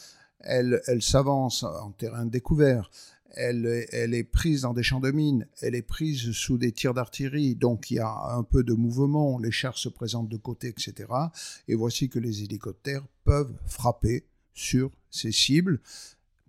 elle, 0.40 0.82
elle 0.86 1.02
s'avance 1.02 1.62
en 1.62 1.92
terrain 1.92 2.26
découvert, 2.26 2.90
elle, 3.36 3.66
est 4.14 4.24
prise 4.24 4.62
dans 4.62 4.72
des 4.72 4.82
champs 4.82 5.00
de 5.00 5.10
mines, 5.10 5.46
elle 5.60 5.74
est 5.74 5.82
prise 5.82 6.32
sous 6.32 6.58
des 6.58 6.72
tirs 6.72 6.94
d'artillerie, 6.94 7.54
donc 7.54 7.90
il 7.90 7.94
y 7.94 7.98
a 7.98 8.12
un 8.30 8.42
peu 8.42 8.64
de 8.64 8.72
mouvement, 8.72 9.38
les 9.38 9.50
chars 9.50 9.78
se 9.78 9.88
présentent 9.88 10.28
de 10.28 10.36
côté, 10.36 10.68
etc. 10.68 11.08
Et 11.68 11.74
voici 11.74 12.08
que 12.08 12.18
les 12.18 12.42
hélicoptères 12.42 13.06
peuvent 13.24 13.54
frapper 13.66 14.26
sur 14.54 14.90
ces 15.10 15.32
cibles 15.32 15.80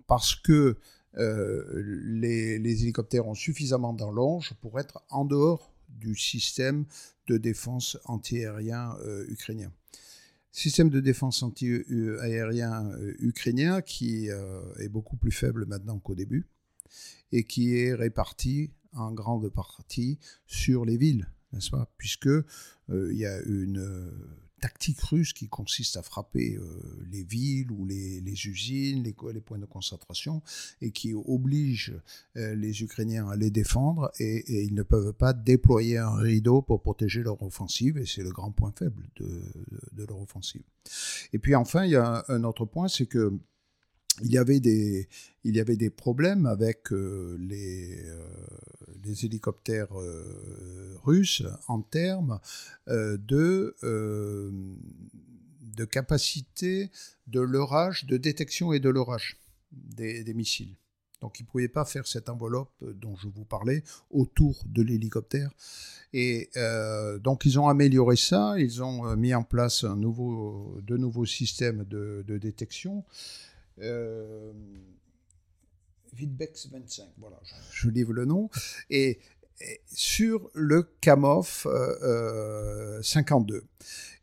parce 0.07 0.35
que 0.35 0.77
euh, 1.17 1.63
les, 2.05 2.83
hélicoptères 2.83 3.27
ont 3.27 3.35
suffisamment 3.35 3.93
d'enlonge 3.93 4.53
pour 4.61 4.79
être 4.79 5.03
en 5.09 5.25
dehors 5.25 5.73
du 5.89 6.15
système 6.15 6.85
de 7.27 7.37
défense 7.37 7.97
antiaérien 8.05 8.95
euh, 9.03 9.25
ukrainien 9.29 9.71
système 10.51 10.89
de 10.89 10.99
défense 10.99 11.43
anti-aérien 11.43 12.91
euh, 12.93 13.13
ukrainien 13.19 13.81
qui 13.81 14.27
est 14.27 14.89
beaucoup 14.89 15.17
plus 15.17 15.31
faible 15.31 15.65
maintenant 15.65 15.99
qu'au 15.99 16.15
début 16.15 16.47
et 17.31 17.43
qui 17.43 17.75
est 17.75 17.93
réparti 17.93 18.71
en 18.93 19.11
grande 19.11 19.49
partie 19.49 20.19
sur 20.45 20.85
les 20.85 20.97
villes, 20.97 21.29
n'est-ce 21.53 21.69
pas? 21.69 21.91
Puisque 21.97 22.27
euh, 22.27 23.13
y 23.13 23.25
a 23.25 23.39
une 23.43 23.79
euh, 23.79 24.11
tactique 24.59 25.01
russe 25.01 25.33
qui 25.33 25.47
consiste 25.47 25.97
à 25.97 26.01
frapper 26.01 26.55
euh, 26.55 26.63
les 27.11 27.23
villes 27.23 27.71
ou 27.71 27.85
les, 27.85 28.21
usines, 28.47 29.03
les, 29.03 29.13
points 29.13 29.59
de 29.59 29.65
concentration, 29.65 30.41
et 30.81 30.91
qui 30.91 31.13
oblige 31.13 31.93
les 32.35 32.81
Ukrainiens 32.81 33.29
à 33.29 33.35
les 33.35 33.51
défendre, 33.51 34.11
et, 34.19 34.63
ils 34.63 34.73
ne 34.73 34.83
peuvent 34.83 35.13
pas 35.13 35.33
déployer 35.33 35.97
un 35.97 36.15
rideau 36.15 36.61
pour 36.61 36.81
protéger 36.81 37.21
leur 37.21 37.41
offensive, 37.43 37.97
et 37.97 38.05
c'est 38.05 38.23
le 38.23 38.31
grand 38.31 38.51
point 38.51 38.73
faible 38.75 39.07
de, 39.17 40.05
leur 40.07 40.19
offensive. 40.19 40.63
Et 41.33 41.39
puis 41.39 41.53
enfin, 41.53 41.85
il 41.85 41.91
y 41.91 41.95
a 41.95 42.25
un 42.27 42.43
autre 42.43 42.65
point, 42.65 42.87
c'est 42.87 43.05
que 43.05 43.39
il 44.21 44.31
y 44.31 44.37
avait 44.37 44.59
des, 44.59 45.07
il 45.43 45.55
y 45.55 45.59
avait 45.59 45.77
des 45.77 45.89
problèmes 45.89 46.45
avec 46.45 46.91
euh, 46.91 47.37
les, 47.39 48.03
euh, 48.05 48.27
les, 49.03 49.25
hélicoptères 49.25 49.99
euh, 49.99 50.95
russes 51.03 51.43
en 51.67 51.81
termes 51.81 52.39
de, 52.87 53.75
de 55.61 55.85
capacité 55.85 56.91
de 57.27 57.39
leurrage, 57.39 58.05
de 58.05 58.17
détection 58.17 58.73
et 58.73 58.79
de 58.79 58.89
leurrage 58.89 59.37
des, 59.71 60.23
des 60.23 60.33
missiles. 60.33 60.75
Donc 61.21 61.39
ils 61.39 61.43
ne 61.43 61.47
pouvaient 61.47 61.67
pas 61.67 61.85
faire 61.85 62.05
cette 62.05 62.29
enveloppe 62.29 62.71
dont 62.81 63.15
je 63.15 63.27
vous 63.27 63.45
parlais 63.45 63.83
autour 64.11 64.61
de 64.67 64.83
l'hélicoptère. 64.83 65.51
Et 66.13 66.51
donc 67.23 67.45
ils 67.45 67.59
ont 67.59 67.67
amélioré 67.67 68.15
ça, 68.15 68.55
ils 68.59 68.83
ont 68.83 69.15
mis 69.15 69.33
en 69.33 69.43
place 69.43 69.83
un 69.83 69.95
nouveau, 69.95 70.77
de 70.81 70.95
nouveaux 70.95 71.25
systèmes 71.25 71.85
de 71.85 72.37
détection. 72.37 73.03
Euh, 73.79 74.51
Vidbex 76.13 76.69
25, 76.71 77.05
voilà, 77.19 77.39
je, 77.71 77.89
livre 77.89 78.11
le 78.11 78.25
nom, 78.25 78.49
et, 78.89 79.19
sur 79.85 80.49
le 80.53 80.83
Kamov 81.01 81.67
52. 83.03 83.55
Euh, 83.55 83.61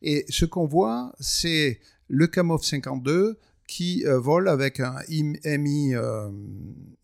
et 0.02 0.24
ce 0.28 0.44
qu'on 0.44 0.66
voit, 0.66 1.14
c'est 1.20 1.80
le 2.08 2.26
Kamov 2.26 2.64
52 2.64 3.38
qui 3.66 4.04
euh, 4.06 4.18
vole 4.18 4.48
avec 4.48 4.80
un 4.80 4.96
MI, 5.08 5.94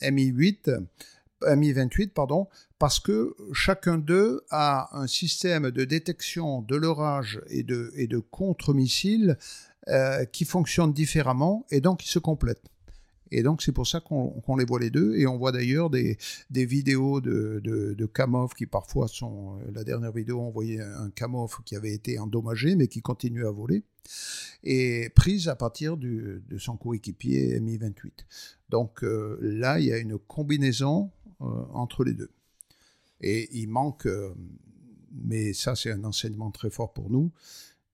MI 0.02 0.26
8 0.26 0.70
MI 1.56 1.72
28 1.72 2.12
pardon, 2.12 2.48
parce 2.78 3.00
que 3.00 3.34
chacun 3.52 3.98
d'eux 3.98 4.42
a 4.50 4.96
un 4.96 5.06
système 5.06 5.70
de 5.70 5.84
détection 5.84 6.62
de 6.62 6.76
l'orage 6.76 7.40
et 7.48 7.62
de, 7.62 7.92
et 7.94 8.06
de 8.06 8.18
contre-missiles 8.18 9.38
euh, 9.88 10.26
qui 10.26 10.44
fonctionnent 10.44 10.92
différemment 10.92 11.64
et 11.70 11.80
donc 11.80 12.00
qui 12.00 12.08
se 12.08 12.18
complètent. 12.18 12.68
Et 13.30 13.42
donc 13.42 13.62
c'est 13.62 13.72
pour 13.72 13.86
ça 13.86 14.00
qu'on 14.00 14.56
les 14.56 14.66
voit 14.66 14.78
les 14.78 14.90
deux. 14.90 15.16
Et 15.16 15.26
on 15.26 15.38
voit 15.38 15.52
d'ailleurs 15.52 15.88
des, 15.88 16.18
vidéos 16.50 17.22
de, 17.22 17.62
de, 17.64 18.06
Kamov 18.06 18.52
qui 18.52 18.66
parfois 18.66 19.08
sont... 19.08 19.58
Euh, 19.58 19.70
la 19.72 19.82
dernière 19.82 20.12
vidéo, 20.12 20.40
on 20.40 20.50
voyait 20.50 20.80
un 20.80 21.08
Kamov 21.10 21.60
qui 21.64 21.76
avait 21.76 21.94
été 21.94 22.18
endommagé 22.18 22.76
mais 22.76 22.88
qui 22.88 23.00
continue 23.00 23.46
à 23.46 23.50
voler. 23.50 23.84
Et 24.64 25.08
prise 25.14 25.48
à 25.48 25.56
partir 25.56 25.96
de 25.96 26.42
son 26.58 26.76
coéquipier 26.76 27.58
Mi-28. 27.60 28.10
Donc 28.68 29.02
euh, 29.02 29.38
là, 29.40 29.80
il 29.80 29.86
y 29.86 29.92
a 29.92 29.98
une 29.98 30.18
combinaison 30.18 31.10
entre 31.38 32.04
les 32.04 32.12
deux. 32.12 32.30
Et 33.22 33.48
il 33.58 33.68
manque... 33.68 34.06
mais 35.10 35.54
ça, 35.54 35.74
c'est 35.74 35.90
un 35.90 36.04
enseignement 36.04 36.50
très 36.50 36.68
fort 36.68 36.92
pour 36.92 37.08
nous 37.08 37.32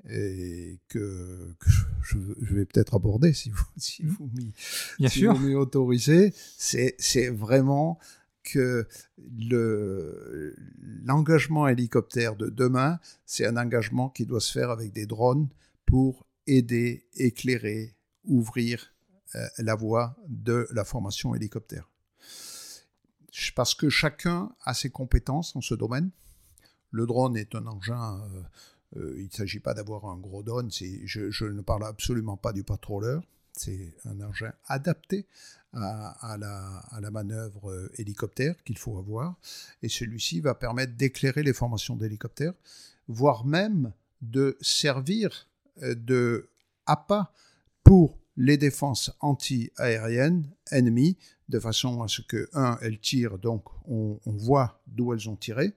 et 0.08 0.78
que, 0.88 1.54
je, 2.02 2.18
vais 2.54 2.64
peut-être 2.64 2.94
aborder 2.94 3.32
si 3.32 3.50
vous, 3.50 3.64
si 3.76 4.02
vous 4.04 4.30
m'y 5.38 5.54
autorisez, 5.54 6.32
c'est 6.56 7.28
vraiment 7.28 7.98
que 8.42 8.86
l'engagement 11.04 11.66
hélicoptère 11.68 12.36
de 12.36 12.48
demain, 12.48 13.00
c'est 13.24 13.46
un 13.46 13.56
engagement 13.56 14.08
qui 14.08 14.24
doit 14.24 14.40
se 14.40 14.52
faire 14.52 14.70
avec 14.70 14.92
des 14.92 15.06
drones 15.06 15.48
pour 15.84 16.26
aider, 16.46 17.06
éclairer, 17.14 17.96
ouvrir 18.24 18.94
euh, 19.34 19.46
la 19.58 19.74
voie 19.74 20.16
de 20.28 20.68
la 20.70 20.84
formation 20.84 21.34
hélicoptère. 21.34 21.90
Parce 23.54 23.74
que 23.74 23.90
chacun 23.90 24.52
a 24.64 24.72
ses 24.72 24.90
compétences 24.90 25.54
dans 25.54 25.60
ce 25.60 25.74
domaine. 25.74 26.10
Le 26.90 27.06
drone 27.06 27.36
est 27.36 27.54
un 27.54 27.66
engin 27.66 28.20
euh, 28.20 28.42
il 29.16 29.24
ne 29.24 29.30
s'agit 29.30 29.60
pas 29.60 29.74
d'avoir 29.74 30.06
un 30.06 30.16
gros 30.16 30.42
drone, 30.42 30.70
je, 30.70 31.44
ne 31.44 31.60
parle 31.60 31.84
absolument 31.84 32.36
pas 32.36 32.52
du 32.52 32.64
patrouilleur, 32.64 33.22
c'est 33.52 33.94
un 34.04 34.20
engin 34.20 34.52
adapté 34.66 35.26
à, 35.72 36.36
la, 36.38 37.10
manœuvre 37.10 37.70
euh, 37.70 37.90
hélicoptère 37.98 38.62
qu'il 38.64 38.78
faut 38.78 38.98
avoir, 38.98 39.36
et 39.82 39.88
celui-ci 39.88 40.40
va 40.40 40.54
permettre 40.54 40.94
d'éclairer 40.94 41.42
les 41.42 41.52
formations 41.52 41.96
d'hélicoptères, 41.96 42.54
voire 43.08 43.44
même 43.44 43.92
de 44.22 44.56
servir 44.60 45.48
euh, 45.82 45.94
de 45.94 46.48
appât 46.86 47.30
pour 47.84 48.18
les 48.36 48.56
défenses 48.56 49.10
anti-aériennes 49.20 50.50
ennemies, 50.70 51.16
de 51.48 51.60
façon 51.60 52.02
à 52.02 52.08
ce 52.08 52.22
que, 52.22 52.48
un, 52.54 52.78
elles 52.80 52.98
tirent, 52.98 53.38
donc 53.38 53.64
on, 53.86 54.18
on 54.24 54.32
voit 54.32 54.80
d'où 54.86 55.12
elles 55.12 55.28
ont 55.28 55.36
tiré, 55.36 55.74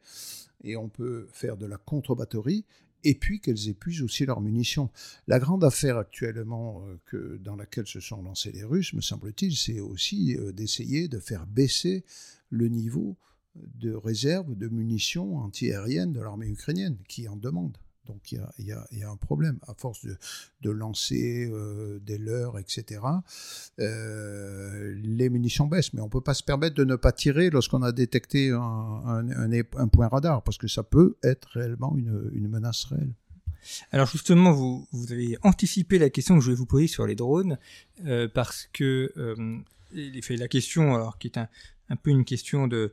et 0.64 0.76
on 0.76 0.90
peut 0.90 1.28
faire 1.32 1.58
de 1.58 1.66
la 1.66 1.78
contre-batterie, 1.78 2.66
et 3.04 3.16
puis 3.16 3.40
qu'elles 3.40 3.70
épuisent 3.70 4.02
aussi 4.02 4.26
leurs 4.26 4.42
munitions. 4.42 4.90
La 5.28 5.40
grande 5.40 5.64
affaire 5.64 5.98
actuellement 5.98 6.84
euh, 6.86 7.00
que, 7.06 7.38
dans 7.38 7.56
laquelle 7.56 7.88
se 7.88 8.00
sont 8.00 8.22
lancés 8.22 8.52
les 8.52 8.64
Russes, 8.64 8.94
me 8.94 9.02
semble-t-il, 9.02 9.56
c'est 9.56 9.80
aussi 9.80 10.36
euh, 10.36 10.52
d'essayer 10.52 11.08
de 11.08 11.20
faire 11.20 11.46
baisser 11.48 12.04
le 12.50 12.68
niveau 12.68 13.18
de 13.56 13.94
réserve 13.94 14.56
de 14.56 14.68
munitions 14.68 15.38
antiaériennes 15.38 16.14
de 16.14 16.22
l'armée 16.22 16.48
ukrainienne, 16.48 16.98
qui 17.08 17.28
en 17.28 17.36
demande. 17.36 17.78
Donc 18.10 18.32
il 18.32 18.66
y, 18.66 18.72
a, 19.04 19.10
un 19.10 19.16
problème. 19.18 19.60
À 19.68 19.76
force 19.76 20.06
de, 20.62 20.70
lancer 20.72 21.48
euh, 21.52 22.00
des 22.00 22.18
leurres, 22.18 22.58
etc., 22.58 23.02
euh, 23.80 24.96
les 25.04 25.30
munitions 25.30 25.68
baissent. 25.68 25.94
Mais 25.94 26.02
on 26.02 26.06
ne 26.06 26.10
peut 26.10 26.22
pas 26.22 26.34
se 26.34 26.44
permettre 26.44 26.76
de 26.76 26.84
ne 26.84 26.96
pas 26.96 27.12
tirer 27.12 27.52
lorsqu'on 27.52 27.84
a 27.84 27.92
détecté 27.92 28.50
un, 28.50 29.88
point 29.92 30.08
radar, 30.08 30.42
parce 30.42 30.58
que 30.58 30.68
ça 30.68 30.82
peut 30.82 31.18
être 31.24 31.50
réellement 31.54 31.96
une, 31.96 32.48
menace 32.48 32.86
réelle. 32.86 33.14
Alors 33.92 34.08
justement, 34.08 34.52
vous, 34.54 34.88
avez 35.12 35.38
anticipé 35.44 36.00
la 36.00 36.10
question 36.10 36.36
que 36.36 36.44
je 36.44 36.50
vais 36.50 36.58
vous 36.58 36.66
poser 36.66 36.88
sur 36.88 37.06
les 37.06 37.16
drones, 37.16 37.60
euh, 38.06 38.28
parce 38.28 38.68
que 38.74 39.14
la 39.94 40.48
question, 40.48 40.96
alors 40.96 41.20
qui 41.20 41.28
est 41.28 41.38
un 41.38 41.96
peu 41.96 42.10
une 42.10 42.26
question 42.26 42.68
de 42.68 42.92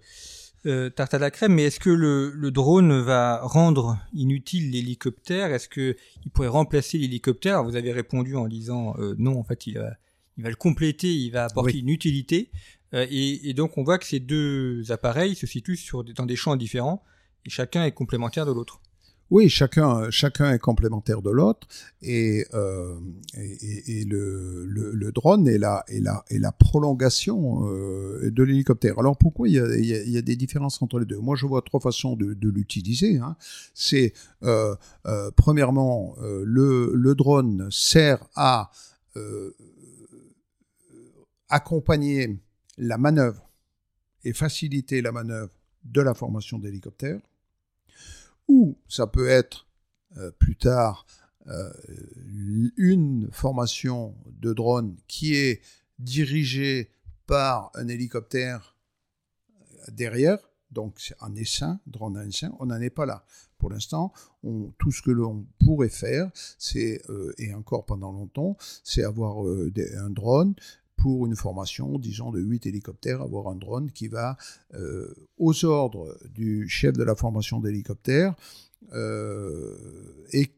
euh, 0.67 0.91
tarte 0.91 1.15
à 1.15 1.19
la 1.19 1.31
crème, 1.31 1.55
mais 1.55 1.65
est-ce 1.65 1.81
que 1.81 1.91
le, 1.91 2.31
le, 2.31 2.51
drone 2.51 3.01
va 3.01 3.41
rendre 3.43 3.99
inutile 4.13 4.71
l'hélicoptère? 4.71 5.53
Est-ce 5.53 5.69
que 5.69 5.97
il 6.25 6.31
pourrait 6.31 6.49
remplacer 6.49 6.99
l'hélicoptère? 6.99 7.63
Vous 7.63 7.77
avez 7.77 7.93
répondu 7.93 8.37
en 8.37 8.49
disant 8.49 8.95
euh, 8.99 9.15
non, 9.19 9.39
en 9.39 9.45
fait, 9.45 9.67
il 9.67 9.79
va, 9.79 9.93
il 10.37 10.45
va 10.45 10.51
le 10.51 10.57
compléter, 10.57 11.13
il 11.13 11.31
va 11.31 11.45
apporter 11.45 11.79
une 11.79 11.89
utilité. 11.89 12.51
Euh, 12.95 13.07
et, 13.11 13.49
et, 13.49 13.55
donc 13.55 13.79
on 13.79 13.85
voit 13.85 13.99
que 13.99 14.07
ces 14.07 14.21
deux 14.21 14.91
appareils 14.91 15.35
se 15.35 15.47
situent 15.47 15.77
sur, 15.77 16.05
dans 16.05 16.27
des 16.27 16.37
champs 16.37 16.57
différents 16.57 17.03
et 17.45 17.51
chacun 17.51 17.85
est 17.85 17.93
complémentaire 17.93 18.47
de 18.47 18.53
l'autre. 18.53 18.81
Oui, 19.31 19.49
chacun, 19.49 20.09
chacun 20.11 20.53
est 20.53 20.59
complémentaire 20.61 21.21
de 21.21 21.31
l'autre 21.31 21.67
et, 22.01 22.47
euh, 22.55 22.97
et, 23.35 24.05
le, 24.05 24.65
le, 24.67 25.13
drone 25.13 25.49
est 25.49 25.59
la, 25.59 25.85
est 25.89 25.99
la, 25.99 26.25
est 26.29 26.39
la 26.39 26.53
prolongation 26.53 27.69
euh, 27.69 28.31
de 28.31 28.43
l'hélicoptère. 28.45 29.01
Alors 29.01 29.19
pourquoi 29.19 29.49
il 29.49 29.55
y, 29.55 29.59
a, 29.59 29.77
il, 29.77 30.11
y 30.11 30.17
a, 30.17 30.23
des 30.23 30.37
différences 30.37 30.81
entre 30.81 31.01
les 31.01 31.07
deux? 31.07 31.19
Moi, 31.19 31.35
je 31.35 31.45
vois 31.45 31.63
trois 31.63 31.81
façons 31.81 32.15
de, 32.15 32.49
l'utiliser. 32.49 33.19
Hein. 33.19 33.37
C'est 33.75 34.13
euh, 34.45 34.77
premièrement, 35.35 36.15
le, 36.23 36.93
le 36.95 37.15
drone 37.17 37.69
sert 37.73 38.29
à 38.37 38.71
accompagner 41.49 42.39
la 42.79 42.97
manœuvre 42.97 43.51
et 44.23 44.33
faciliter 44.33 45.03
la 45.03 45.11
manœuvre 45.11 45.53
de 45.85 46.01
la 46.01 46.15
formation 46.15 46.59
d'hélicoptère 46.59 47.21
ou 48.49 48.77
ça 48.89 49.07
peut 49.07 49.29
être 49.29 49.67
euh, 50.17 50.31
plus 50.31 50.57
tard 50.57 51.07
euh, 51.49 51.71
une 52.77 53.29
formation 53.33 54.15
de 54.27 54.53
drone 54.53 54.97
qui 55.07 55.35
est 55.35 55.61
dirigée 55.99 56.91
par 57.27 57.71
un 57.75 57.89
hélicoptère 57.89 58.77
derrière, 59.89 60.39
donc 60.71 61.15
un 61.21 61.35
essaim, 61.37 61.81
drone 61.87 62.17
à 62.17 62.25
essaim, 62.25 62.53
on 62.59 62.67
n'en 62.67 62.81
est 62.81 62.91
pas 62.91 63.07
là. 63.07 63.25
Pour 63.59 63.71
l'instant, 63.71 64.13
tout 64.79 64.93
ce 64.93 65.01
que 65.01 65.11
l'on 65.11 65.47
pourrait 65.59 65.89
faire, 65.89 66.31
c'est, 66.59 67.01
euh, 67.09 67.33
et 67.39 67.55
encore 67.55 67.87
pendant 67.87 68.13
longtemps, 68.13 68.57
c'est 68.85 69.03
avoir 69.03 69.39
un 69.39 70.11
drone 70.11 70.55
pour 71.07 71.25
une 71.25 71.37
formation, 71.37 72.01
disons, 72.01 72.33
de 72.33 72.41
8 72.41 72.67
hélicoptères, 72.67 73.23
avoir 73.23 73.47
un 73.47 73.55
drone 73.55 73.93
qui 73.93 74.09
va, 74.09 74.37
euh, 74.75 75.15
aux 75.39 75.65
ordres 75.65 76.19
du 76.35 76.69
chef 76.69 76.95
de 76.95 77.05
la 77.05 77.15
formation 77.15 77.61
d'hélicoptères, 77.61 78.35
euh, 78.93 80.27
et 80.33 80.51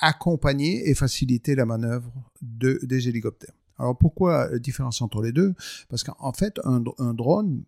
accompagner 0.00 0.88
et 0.88 0.94
faciliter 0.94 1.54
la 1.54 1.66
manœuvre 1.66 2.10
de, 2.40 2.80
des 2.84 3.10
hélicoptères. 3.10 3.52
Alors 3.78 3.98
pourquoi 3.98 4.48
la 4.50 4.58
différence 4.58 5.02
entre 5.02 5.20
les 5.20 5.32
deux? 5.32 5.52
Parce 5.90 6.04
qu'en 6.04 6.32
fait, 6.32 6.58
un, 6.64 6.80
drone 7.12 7.62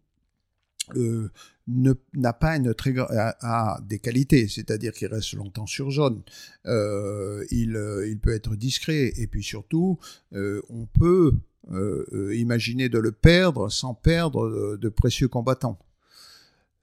euh, 0.96 1.28
n'a 1.66 2.32
pas 2.32 2.56
une 2.56 2.72
très 2.72 2.94
a, 2.98 3.78
des 3.86 3.98
qualités, 3.98 4.48
c'est-à-dire 4.48 4.94
qu'il 4.94 5.08
reste 5.08 5.34
longtemps 5.34 5.66
sur 5.66 5.90
zone. 5.90 6.22
Euh, 6.64 7.44
il, 7.50 7.76
euh, 7.76 8.08
il, 8.08 8.18
peut 8.18 8.32
être 8.32 8.56
discret 8.56 9.12
et 9.18 9.26
puis 9.26 9.42
surtout, 9.42 9.98
on 10.32 10.86
peut 10.86 11.34
euh, 11.70 12.06
euh, 12.12 12.36
imaginer 12.36 12.88
de 12.88 12.98
le 12.98 13.12
perdre 13.12 13.68
sans 13.68 13.94
perdre 13.94 14.48
de, 14.48 14.76
de 14.76 14.88
précieux 14.88 15.28
combattants. 15.28 15.78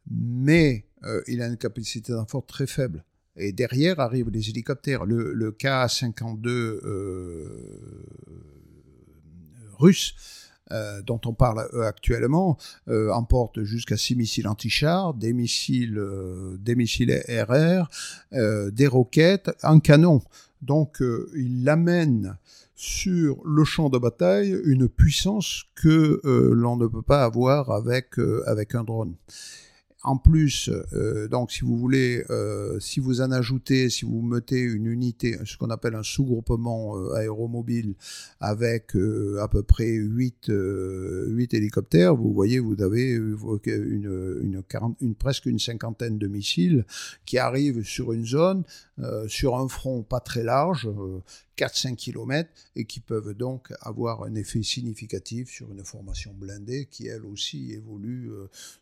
Mais 0.10 0.86
euh, 1.06 1.22
il 1.28 1.42
a 1.42 1.48
une 1.48 1.58
capacité 1.58 2.12
d'enfort 2.14 2.46
très 2.46 2.68
faible. 2.68 3.04
Et 3.38 3.52
derrière 3.52 4.00
arrivent 4.00 4.30
les 4.30 4.50
hélicoptères. 4.50 5.06
Le, 5.06 5.34
le 5.34 5.52
Ka-52 5.52 6.48
euh, 6.48 8.04
russe, 9.78 10.16
euh, 10.72 11.02
dont 11.02 11.20
on 11.26 11.34
parle 11.34 11.68
actuellement, 11.84 12.58
emporte 12.88 13.64
jusqu'à 13.64 13.98
6 13.98 14.16
missiles 14.16 14.48
anti-chars, 14.48 15.14
des 15.14 15.34
missiles, 15.34 16.02
des 16.60 16.76
missiles 16.76 17.22
RR, 17.28 17.90
des 18.32 18.88
roquettes, 18.88 19.52
un 19.64 19.80
canon. 19.80 20.22
Donc 20.62 21.04
il 21.36 21.68
amène 21.68 22.38
sur 22.76 23.38
le 23.46 23.64
champ 23.64 23.90
de 23.90 23.98
bataille 23.98 24.60
une 24.66 24.90
puissance 24.90 25.64
que 25.76 26.20
euh, 26.26 26.54
l'on 26.54 26.76
ne 26.76 26.88
peut 26.88 27.02
pas 27.02 27.24
avoir 27.24 27.72
avec, 27.72 28.20
euh, 28.20 28.44
avec 28.48 28.76
un 28.76 28.84
drone. 28.84 29.16
En 30.06 30.18
plus, 30.18 30.70
euh, 30.94 31.28
donc 31.28 31.52
si 31.52 31.62
vous 31.62 31.76
voulez, 31.80 32.24
euh, 32.30 32.80
si 32.80 33.00
vous 33.00 33.22
en 33.22 33.32
ajoutez, 33.32 33.90
si 33.90 34.06
vous 34.06 34.22
mettez 34.22 34.60
une 34.60 34.86
unité, 34.86 35.36
ce 35.46 35.58
qu'on 35.58 35.72
appelle 35.72 35.96
un 35.96 36.04
sous-groupement 36.04 36.96
euh, 36.96 37.14
aéromobile 37.16 37.96
avec 38.40 38.96
à 39.42 39.48
peu 39.48 39.64
près 39.64 39.90
8, 39.90 40.52
8 40.52 41.54
hélicoptères, 41.56 42.16
vous 42.16 42.32
voyez, 42.32 42.60
vous 42.60 42.80
avez 42.84 43.10
une, 43.10 44.40
une, 44.44 44.62
40, 44.70 44.96
une, 45.02 45.16
presque 45.16 45.48
une 45.48 45.58
cinquantaine 45.58 46.20
de 46.20 46.28
missiles 46.28 46.86
qui 47.26 47.40
arrivent 47.40 47.84
sur 47.84 48.14
une 48.14 48.28
zone, 48.28 48.64
sur 49.28 49.58
un 49.58 49.68
front 49.68 50.04
pas 50.04 50.20
très 50.20 50.44
large, 50.44 50.88
4-5 51.58 51.96
km 51.96 52.50
et 52.76 52.86
qui 52.86 53.00
peuvent 53.00 53.34
donc 53.34 53.74
avoir 53.82 54.24
un 54.24 54.36
effet 54.36 54.62
significatif 54.62 55.50
sur 55.50 55.72
une 55.72 55.84
formation 55.84 56.34
blindée 56.34 56.86
qui 56.86 57.08
elle 57.08 57.26
aussi 57.26 57.72
évolue 57.72 58.30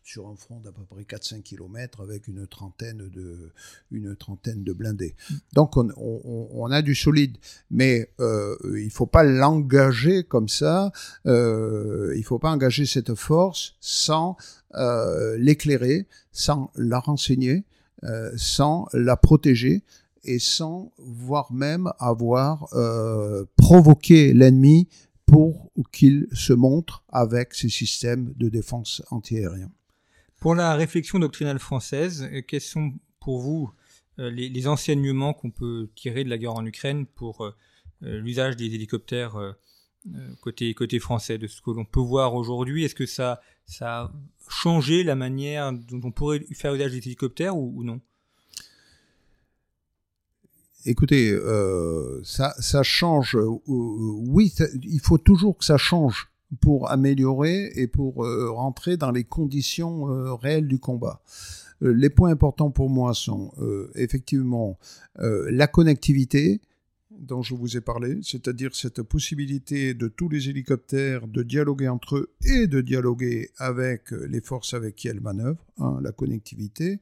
sur 0.02 0.28
un 0.28 0.36
front 0.36 0.60
d'à 0.60 0.72
peu 0.72 0.82
près 0.82 1.04
4-5 1.14 1.42
km 1.42 2.00
avec 2.00 2.28
une 2.28 2.46
trentaine 2.46 3.08
de, 3.08 3.52
une 3.90 4.16
trentaine 4.16 4.64
de 4.64 4.72
blindés. 4.72 5.14
Donc 5.52 5.76
on, 5.76 6.70
a 6.70 6.82
du 6.82 6.94
solide, 6.94 7.36
mais 7.70 8.10
euh, 8.20 8.56
il 8.82 8.90
faut 8.90 9.06
pas 9.06 9.22
l'engager 9.22 10.24
comme 10.24 10.48
ça, 10.48 10.92
euh, 11.26 12.12
il 12.16 12.24
faut 12.24 12.38
pas 12.38 12.50
engager 12.50 12.86
cette 12.86 13.14
force 13.14 13.74
sans 13.80 14.36
euh, 14.74 15.36
l'éclairer, 15.38 16.06
sans 16.32 16.70
la 16.76 16.98
renseigner, 16.98 17.64
sans 18.36 18.86
la 18.92 19.16
protéger 19.16 19.82
et 20.24 20.38
sans 20.38 20.92
voire 20.98 21.50
même 21.50 21.90
avoir 21.98 22.68
provoqué 23.56 24.34
l'ennemi 24.34 24.88
pour 25.24 25.70
qu'il 25.90 26.26
se 26.32 26.52
montre 26.52 27.02
avec 27.08 27.54
ses 27.54 27.70
systèmes 27.70 28.34
de 28.36 28.50
défense 28.50 29.02
antiaérien. 29.10 29.70
Pour 30.44 30.54
la 30.54 30.74
réflexion 30.74 31.18
doctrinale 31.18 31.58
française, 31.58 32.28
euh, 32.30 32.42
quels 32.46 32.60
sont 32.60 32.92
pour 33.18 33.40
vous 33.40 33.72
euh, 34.18 34.28
les, 34.28 34.50
les, 34.50 34.66
enseignements 34.66 35.32
qu'on 35.32 35.50
peut 35.50 35.88
tirer 35.94 36.22
de 36.22 36.28
la 36.28 36.36
guerre 36.36 36.52
en 36.52 36.66
Ukraine 36.66 37.06
pour 37.06 37.46
euh, 37.46 37.54
l'usage 38.02 38.54
des 38.54 38.66
hélicoptères 38.66 39.38
côté, 40.42 40.74
côté 40.74 40.98
français, 40.98 41.38
de 41.38 41.46
ce 41.46 41.62
que 41.62 41.70
l'on 41.70 41.86
peut 41.86 41.98
voir 41.98 42.34
aujourd'hui? 42.34 42.84
Est-ce 42.84 42.94
que 42.94 43.06
ça, 43.06 43.40
ça 43.64 44.02
a 44.02 44.12
changé 44.50 45.02
la 45.02 45.14
manière 45.14 45.72
dont 45.72 46.02
on 46.04 46.12
pourrait 46.12 46.44
faire 46.52 46.74
usage 46.74 46.92
des 46.92 46.98
hélicoptères 46.98 47.56
ou, 47.56 47.82
non? 47.82 48.02
Écoutez, 50.84 51.34
ça, 52.22 52.54
ça 52.58 52.82
change. 52.82 53.38
Oui, 53.66 54.52
il 54.82 55.00
faut 55.00 55.16
toujours 55.16 55.56
que 55.56 55.64
ça 55.64 55.78
change 55.78 56.33
pour 56.60 56.90
améliorer 56.90 57.72
et 57.74 57.86
pour 57.86 58.24
euh, 58.24 58.50
rentrer 58.50 58.96
dans 58.96 59.10
les 59.10 59.24
conditions 59.24 60.10
euh, 60.10 60.34
réelles 60.34 60.68
du 60.68 60.78
combat. 60.78 61.20
Euh, 61.82 61.92
les 61.92 62.10
points 62.10 62.30
importants 62.30 62.70
pour 62.70 62.90
moi 62.90 63.14
sont 63.14 63.52
effectivement 63.94 64.78
la 65.16 65.66
connectivité 65.66 66.60
dont 67.10 67.42
je 67.42 67.54
vous 67.54 67.76
ai 67.76 67.80
parlé, 67.80 68.18
c'est-à-dire 68.22 68.74
cette 68.74 69.02
possibilité 69.02 69.94
de 69.94 70.08
tous 70.08 70.28
les 70.28 70.48
hélicoptères 70.48 71.28
de 71.28 71.42
dialoguer 71.42 71.88
entre 71.88 72.16
eux 72.16 72.30
et 72.44 72.66
de 72.66 72.80
dialoguer 72.80 73.50
avec 73.58 74.10
les 74.10 74.40
forces 74.40 74.74
avec 74.74 74.96
qui 74.96 75.08
elles 75.08 75.20
manœuvrent, 75.20 75.64
hein, 75.78 75.98
la 76.02 76.10
connectivité. 76.10 77.00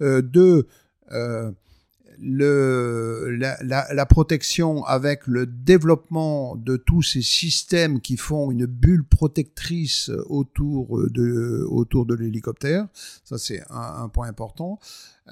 deux, 0.00 0.66
le, 1.10 1.54
la, 3.40 4.06
protection 4.06 4.84
avec 4.84 5.26
le 5.26 5.46
développement 5.46 6.56
de 6.56 6.76
tous 6.76 7.02
ces 7.02 7.22
systèmes 7.22 8.00
qui 8.00 8.16
font 8.16 8.50
une 8.50 8.66
bulle 8.66 9.04
protectrice 9.04 10.10
autour 10.26 10.98
de, 11.10 11.66
autour 11.68 12.06
de 12.06 12.14
l'hélicoptère. 12.14 12.86
Ça, 13.24 13.38
c'est 13.38 13.62
un, 13.70 14.08
point 14.08 14.28
important. 14.28 14.78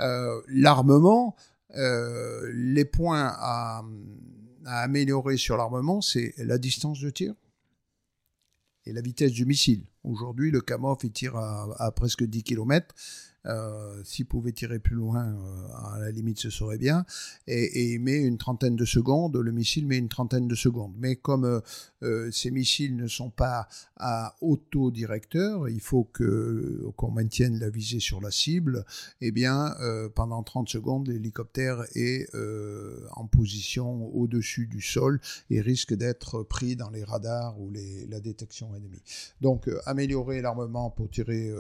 Euh, 0.01 0.41
L'armement, 0.49 1.37
euh, 1.77 2.51
les 2.55 2.85
points 2.85 3.33
à, 3.37 3.83
à 4.65 4.81
améliorer 4.83 5.37
sur 5.37 5.57
l'armement, 5.57 6.01
c'est 6.01 6.35
la 6.39 6.59
distance 6.59 7.01
de 7.01 7.11
tir 7.11 7.35
et 8.87 8.93
la 8.93 9.03
vitesse 9.03 9.33
du 9.33 9.45
missile. 9.45 9.85
Aujourd'hui, 10.03 10.51
le 10.51 10.61
Kamov, 10.61 10.99
il 11.03 11.13
tire 11.13 11.37
à, 11.37 11.69
à 11.79 11.91
presque 11.91 12.25
10 12.25 12.43
km. 12.43 12.95
Euh, 13.49 14.03
S'il 14.05 14.27
pouvait 14.27 14.53
tirer 14.53 14.79
plus 14.79 14.95
loin, 14.95 15.27
euh, 15.27 15.95
à 15.95 15.99
la 15.99 16.11
limite, 16.11 16.39
ce 16.39 16.51
serait 16.51 16.79
bien. 16.79 17.05
Et, 17.47 17.65
et, 17.65 17.93
il 17.95 18.01
met 18.01 18.17
une 18.17 18.39
trentaine 18.39 18.77
de 18.77 18.85
secondes, 18.85 19.37
le 19.37 19.53
missile 19.53 19.87
met 19.87 19.97
une 19.99 20.09
trentaine 20.09 20.49
de 20.49 20.55
secondes. 20.55 20.93
Mais 20.99 21.17
comme 21.17 21.63
euh, 22.03 22.31
ces 22.31 22.51
missiles 22.51 22.97
ne 22.97 23.09
sont 23.09 23.31
pas 23.31 23.69
à 23.97 24.37
autodirecteur, 24.41 25.69
il 25.69 25.81
faut 25.81 26.05
qu'on 26.05 27.11
maintienne 27.11 27.59
la 27.59 27.71
visée 27.71 28.01
sur 28.01 28.21
la 28.21 28.31
cible. 28.31 28.85
Eh 29.21 29.33
bien, 29.33 29.75
pendant 30.15 30.43
30 30.43 30.69
secondes, 30.69 31.09
l'hélicoptère 31.09 31.85
est 31.95 32.29
en 33.13 33.27
position 33.27 34.15
au-dessus 34.15 34.67
du 34.67 34.81
sol 34.81 35.21
et 35.51 35.61
risque 35.61 35.95
d'être 35.95 36.43
pris 36.43 36.77
dans 36.77 36.91
les 36.91 37.05
radars 37.05 37.61
ou 37.61 37.71
les, 37.71 38.07
la 38.07 38.21
détection 38.21 38.75
ennemie. 38.75 39.03
Donc, 39.41 39.69
améliorer 39.87 40.41
l'armement 40.41 40.91
pour 40.91 41.11
tirer 41.11 41.53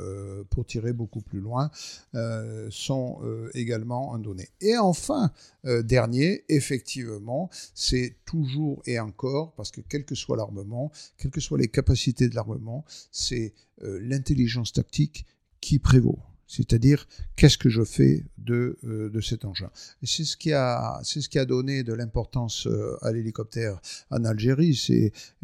pour 0.50 0.66
tirer 0.66 0.92
beaucoup 0.92 1.20
plus 1.20 1.40
loin 1.40 1.70
euh, 2.14 2.68
sont 2.70 3.20
euh, 3.22 3.50
également 3.54 4.14
un 4.14 4.18
donné. 4.18 4.48
Et 4.60 4.76
enfin, 4.76 5.32
euh, 5.64 5.82
dernier, 5.82 6.44
effectivement, 6.48 7.50
c'est 7.74 8.16
toujours 8.24 8.82
et 8.86 8.98
encore, 8.98 9.54
parce 9.54 9.70
que 9.70 9.80
quel 9.80 10.04
que 10.04 10.14
soit 10.14 10.36
l'armement, 10.36 10.90
quelles 11.18 11.30
que 11.30 11.40
soient 11.40 11.58
les 11.58 11.68
capacités 11.68 12.28
de 12.28 12.34
l'armement, 12.34 12.84
c'est 13.12 13.54
l'intelligence 13.80 14.72
tactique 14.72 15.24
qui 15.60 15.78
prévaut. 15.78 16.18
C'est-à-dire, 16.48 17.06
qu'est-ce 17.36 17.58
que 17.58 17.68
je 17.68 17.84
fais 17.84 18.24
de, 18.38 18.78
de 18.82 19.20
cet 19.20 19.44
engin? 19.44 19.70
C'est 20.02 20.24
ce, 20.24 20.36
qui 20.36 20.52
a, 20.52 20.98
ce 21.02 21.28
qui 21.28 21.38
a 21.38 21.44
donné 21.44 21.82
de 21.82 21.92
l'importance 21.92 22.66
à 23.02 23.12
l'hélicoptère 23.12 23.80
en 24.10 24.24
Algérie. 24.24 24.76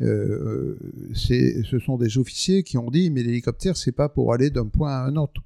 Euh, 0.01 0.79
ce 1.15 1.79
sont 1.79 1.99
des 1.99 2.17
officiers 2.17 2.63
qui 2.63 2.79
ont 2.79 2.91
dit, 2.91 3.11
mais 3.11 3.23
l'hélicoptère, 3.23 3.77
c'est 3.77 3.93
pas 3.93 4.09
pour 4.09 4.33
aller 4.33 4.49
d'un 4.49 4.67
point 4.67 4.93
à 4.93 5.05
un 5.05 5.17
autre 5.17 5.43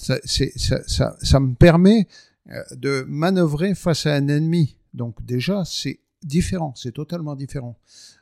ça, 0.00 1.40
me 1.40 1.54
permet 1.54 2.06
euh, 2.50 2.62
de 2.72 3.04
manœuvrer 3.08 3.74
face 3.74 4.06
à 4.06 4.14
un 4.14 4.28
ennemi. 4.28 4.76
Donc 4.94 5.24
déjà, 5.24 5.64
c'est 5.64 6.00
différent, 6.22 6.74
c'est 6.76 6.92
totalement 6.92 7.36
différent. 7.36 7.78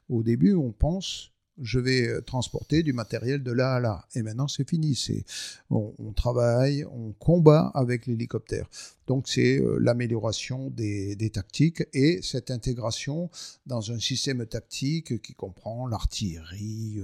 Au 0.09 0.23
début, 0.23 0.55
on 0.55 0.73
pense 0.73 1.33
je 1.61 1.79
vais 1.79 2.09
euh, 2.09 2.21
transporter 2.21 2.83
du 2.83 2.93
matériel 2.93 3.43
de 3.43 3.53
là 3.53 3.75
à 3.75 3.81
là. 3.81 4.05
Et 4.15 4.23
maintenant, 4.23 4.49
c'est 4.49 4.69
fini. 4.69 4.95
C'est, 4.95 5.25
on, 5.71 6.13
travaille, 6.13 6.85
on 6.85 7.13
combat 7.13 7.71
avec 7.75 8.07
l'hélicoptère. 8.07 8.69
Donc, 9.07 9.29
c'est 9.29 9.61
euh, 9.61 9.79
l'amélioration 9.81 10.71
des, 10.71 11.17
tactiques 11.33 11.85
et 11.93 12.21
cette 12.23 12.51
intégration 12.51 13.31
dans 13.67 13.93
un 13.93 13.99
système 13.99 14.45
tactique 14.47 15.21
qui 15.21 15.35
comprend 15.35 15.87
l'artillerie, 15.87 17.03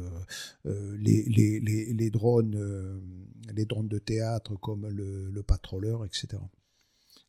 euh, 0.66 0.96
les, 0.98 2.10
drones, 2.10 3.02
les 3.54 3.64
drones 3.64 3.88
de 3.88 3.98
théâtre 3.98 4.54
comme 4.60 4.88
le, 4.88 5.30
le 5.30 5.42
patroleur, 5.42 6.04
etc. 6.04 6.38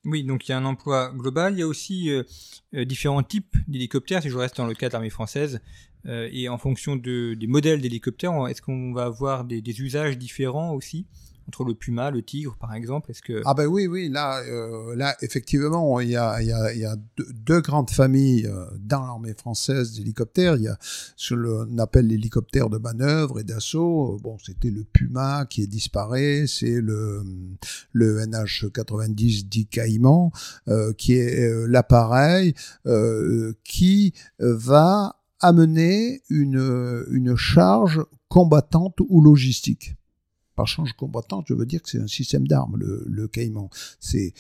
Oui, 0.05 0.23
donc 0.23 0.47
il 0.47 0.51
y 0.51 0.53
a 0.53 0.57
un 0.57 0.65
emploi 0.65 1.11
global. 1.15 1.53
Il 1.53 1.59
y 1.59 1.63
a 1.63 1.67
aussi 1.67 2.09
euh, 2.09 2.85
différents 2.85 3.23
types 3.23 3.55
d'hélicoptères. 3.67 4.21
Si 4.21 4.29
je 4.29 4.37
reste 4.37 4.57
dans 4.57 4.67
le 4.67 4.75
cas 4.75 4.87
de 4.87 4.93
l'armée 4.93 5.09
française, 5.09 5.61
euh, 6.07 6.29
et 6.31 6.49
en 6.49 6.57
fonction 6.57 6.95
de, 6.95 7.33
des 7.33 7.47
modèles 7.47 7.81
d'hélicoptères, 7.81 8.47
est-ce 8.47 8.61
qu'on 8.61 8.93
va 8.93 9.05
avoir 9.05 9.43
des, 9.43 9.81
usages 9.81 10.17
différents 10.17 10.73
aussi? 10.73 11.07
Entre 11.47 11.63
le 11.63 11.75
Puma, 11.75 12.11
le 12.11 12.21
Tigre, 12.21 12.55
par 12.59 12.73
exemple 12.73 13.11
Est-ce 13.11 13.21
que 13.21 13.41
ah 13.45 13.53
ben 13.53 13.67
oui, 13.67 13.87
oui, 13.87 14.09
là, 14.09 14.41
euh, 14.41 14.95
effectivement, 15.21 15.99
il 15.99 16.09
y 16.09 16.15
a, 16.15 16.95
deux, 17.17 17.61
grandes 17.61 17.89
familles 17.89 18.47
euh, 18.47 18.65
dans 18.79 19.01
l'armée 19.01 19.33
française 19.33 19.93
d'hélicoptères. 19.93 20.55
Il 20.55 20.63
y 20.63 20.67
a 20.67 20.77
ce 21.15 21.35
qu'on 21.35 21.77
appelle 21.77 22.07
l'hélicoptère 22.07 22.69
de 22.69 22.77
manœuvre 22.77 23.39
et 23.39 23.43
d'assaut. 23.43 24.19
Bon, 24.23 24.37
c'était 24.43 24.71
le 24.71 24.83
Puma 24.83 25.45
qui 25.49 25.61
est 25.61 25.67
disparu, 25.67 26.47
c'est 26.47 26.81
le 26.81 27.23
le 27.91 28.19
NH90 28.25 29.47
dit 29.47 29.67
Caïman, 29.67 30.31
euh, 30.67 30.93
qui 30.93 31.13
est 31.13 31.67
l'appareil 31.67 32.53
qui 33.63 34.13
va 34.39 35.15
amener 35.39 36.21
une 36.29 37.35
charge 37.35 38.01
combattante 38.29 38.97
ou 39.07 39.21
logistique. 39.21 39.95
Par 40.55 40.67
charge 40.67 40.93
combattante, 40.93 41.45
je 41.47 41.53
veux 41.53 41.65
dire 41.65 41.81
que 41.81 41.89
c'est 41.89 41.99
un 41.99 42.07
système 42.07 42.47
d'armes, 42.47 42.77
le, 42.77 43.27
Caïman. 43.27 43.69
Il 44.13 44.31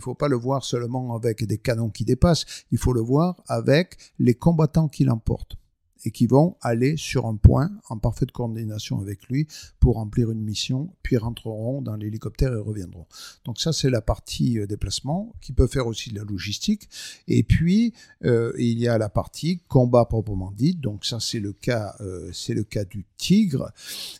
faut 0.00 0.14
pas 0.14 0.28
le 0.28 0.36
voir 0.36 0.64
seulement 0.64 1.14
avec 1.16 1.44
des 1.44 1.58
canons 1.58 1.90
qui 1.90 2.04
dépassent, 2.04 2.44
il 2.70 2.78
faut 2.78 2.92
le 2.92 3.00
voir 3.00 3.42
avec 3.48 3.96
les 4.18 4.34
combattants 4.34 4.88
qui 4.88 5.04
l'emportent 5.04 5.56
et 6.04 6.10
qui 6.10 6.26
vont 6.26 6.56
aller 6.60 6.96
sur 6.96 7.26
un 7.26 7.36
point 7.36 7.70
en 7.88 7.98
parfaite 7.98 8.30
coordination 8.32 9.00
avec 9.00 9.24
lui 9.28 9.46
pour 9.80 9.94
remplir 9.94 10.30
une 10.30 10.42
mission, 10.42 10.94
puis 11.02 11.16
rentreront 11.16 11.82
dans 11.82 11.96
l'hélicoptère 11.96 12.52
et 12.52 12.58
reviendront. 12.58 13.06
Donc 13.44 13.60
ça, 13.60 13.72
c'est 13.72 13.90
la 13.90 14.00
partie 14.00 14.58
euh, 14.58 14.66
déplacement 14.66 15.34
qui 15.40 15.52
peut 15.52 15.66
faire 15.66 15.86
aussi 15.86 16.10
de 16.10 16.16
la 16.16 16.24
logistique. 16.24 16.88
Et 17.28 17.42
puis, 17.42 17.94
euh, 18.24 18.52
il 18.58 18.78
y 18.78 18.88
a 18.88 18.98
la 18.98 19.08
partie 19.08 19.60
combat 19.68 20.04
proprement 20.04 20.52
dit. 20.52 20.74
Donc 20.74 21.04
ça, 21.04 21.20
c'est 21.20 21.40
le 21.40 21.52
cas, 21.52 21.94
euh, 22.00 22.30
c'est 22.32 22.54
le 22.54 22.64
cas 22.64 22.84
du 22.84 23.04
Tigre. 23.16 23.72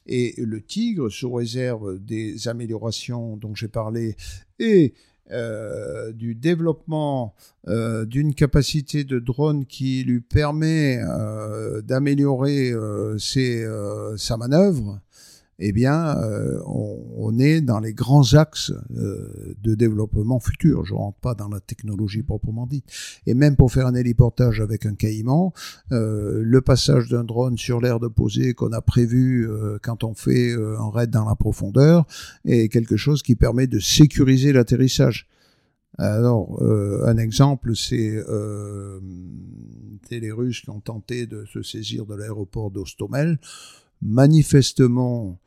Et 0.07 0.35
le 0.39 0.63
Tigre, 0.63 1.11
sous 1.11 1.33
réserve 1.33 1.99
des 1.99 2.49
améliorations 2.49 3.37
dont 3.37 3.55
j'ai 3.55 3.69
parlé, 3.69 4.17
et 4.59 4.95
euh, 5.31 6.13
du 6.13 6.35
développement 6.35 7.35
euh, 7.67 8.05
d'une 8.05 8.35
capacité 8.35 9.05
de 9.05 9.19
drone 9.19 9.65
qui 9.65 10.05
lui 10.05 10.21
permet 10.21 10.99
euh, 10.99 11.81
d'améliorer 11.81 12.75
sa 13.19 14.37
manœuvre, 14.37 15.01
eh 15.59 15.73
bien, 15.73 16.19
euh, 16.19 16.61
on, 16.67 17.39
est 17.39 17.61
dans 17.61 17.81
les 17.81 17.95
grands 17.95 18.35
axes 18.35 18.73
euh, 18.97 19.55
de 19.63 19.75
développement 19.75 20.41
futur. 20.41 20.85
Je 20.85 20.95
rentre 20.95 21.19
pas 21.19 21.35
dans 21.35 21.49
la 21.49 21.61
technologie 21.61 22.23
proprement 22.23 22.67
dite. 22.67 22.85
Et 23.27 23.35
même 23.35 23.57
pour 23.57 23.73
faire 23.73 23.87
un 23.87 23.95
héliportage 23.95 24.61
avec 24.61 24.87
un 24.87 24.95
caïman, 24.95 25.53
euh, 25.93 26.43
le 26.43 26.61
passage 26.61 27.09
d'un 27.09 27.25
drone 27.25 27.57
sur 27.57 27.81
l'air 27.81 28.01
de 28.01 28.09
posée 28.09 28.55
qu'on 28.55 28.73
a 28.73 28.81
prévu 28.81 29.49
quand 29.83 30.05
on 30.05 30.15
fait 30.15 30.53
un 30.53 30.91
raid 30.91 31.11
dans 31.11 31.25
la 31.25 31.35
profondeur 31.35 32.07
est 32.45 32.69
quelque 32.69 32.97
chose 32.97 33.23
qui 33.23 33.37
permet 33.37 33.67
de 33.67 33.79
sécuriser 33.79 34.53
l'atterrissage. 34.53 35.29
Alors, 35.99 36.63
un 36.63 37.17
exemple, 37.17 37.77
c'est 37.77 38.23
les 40.11 40.33
Russes 40.33 40.61
qui 40.61 40.71
ont 40.71 40.81
tenté 40.81 41.27
de 41.27 41.45
se 41.47 41.63
saisir 41.63 42.07
de 42.07 42.15
l'aéroport 42.15 42.71
d'Ostomel. 42.71 43.39
Manifestement, 44.03 45.39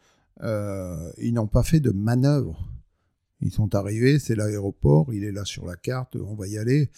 euh, 0.42 1.12
ils 1.18 1.34
n'ont 1.34 1.48
pas 1.48 1.64
fait 1.64 1.80
de 1.80 1.92
manœuvre. 1.92 2.72
Ils 3.42 3.52
sont 3.52 3.76
arrivés, 3.76 4.18
c'est 4.18 4.36
l'aéroport, 4.36 5.14
il 5.14 5.24
est 5.24 5.32
là 5.32 5.46
sur 5.46 5.66
la 5.66 5.76
carte, 5.76 6.16
on 6.16 6.36
va 6.36 6.48
y 6.48 6.58
aller. 6.58 6.90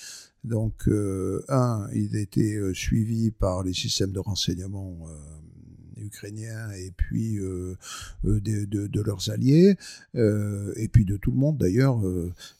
Donc, 0.45 0.87
euh, 0.87 1.43
un, 1.49 1.85
ils 1.93 2.15
étaient 2.15 2.55
euh, 2.55 2.73
suivis 2.73 3.31
par 3.31 3.63
les 3.63 3.73
systèmes 3.73 4.13
de 4.13 4.19
renseignement 4.19 4.97
ukrainiens 5.97 6.71
et 6.71 6.91
puis 6.91 7.35
de, 7.35 7.75
de, 8.23 9.01
leurs 9.01 9.29
alliés, 9.29 9.75
et 10.13 10.87
puis 10.87 11.03
de 11.03 11.17
tout 11.17 11.31
le 11.31 11.37
monde 11.37 11.57
d'ailleurs, 11.57 12.01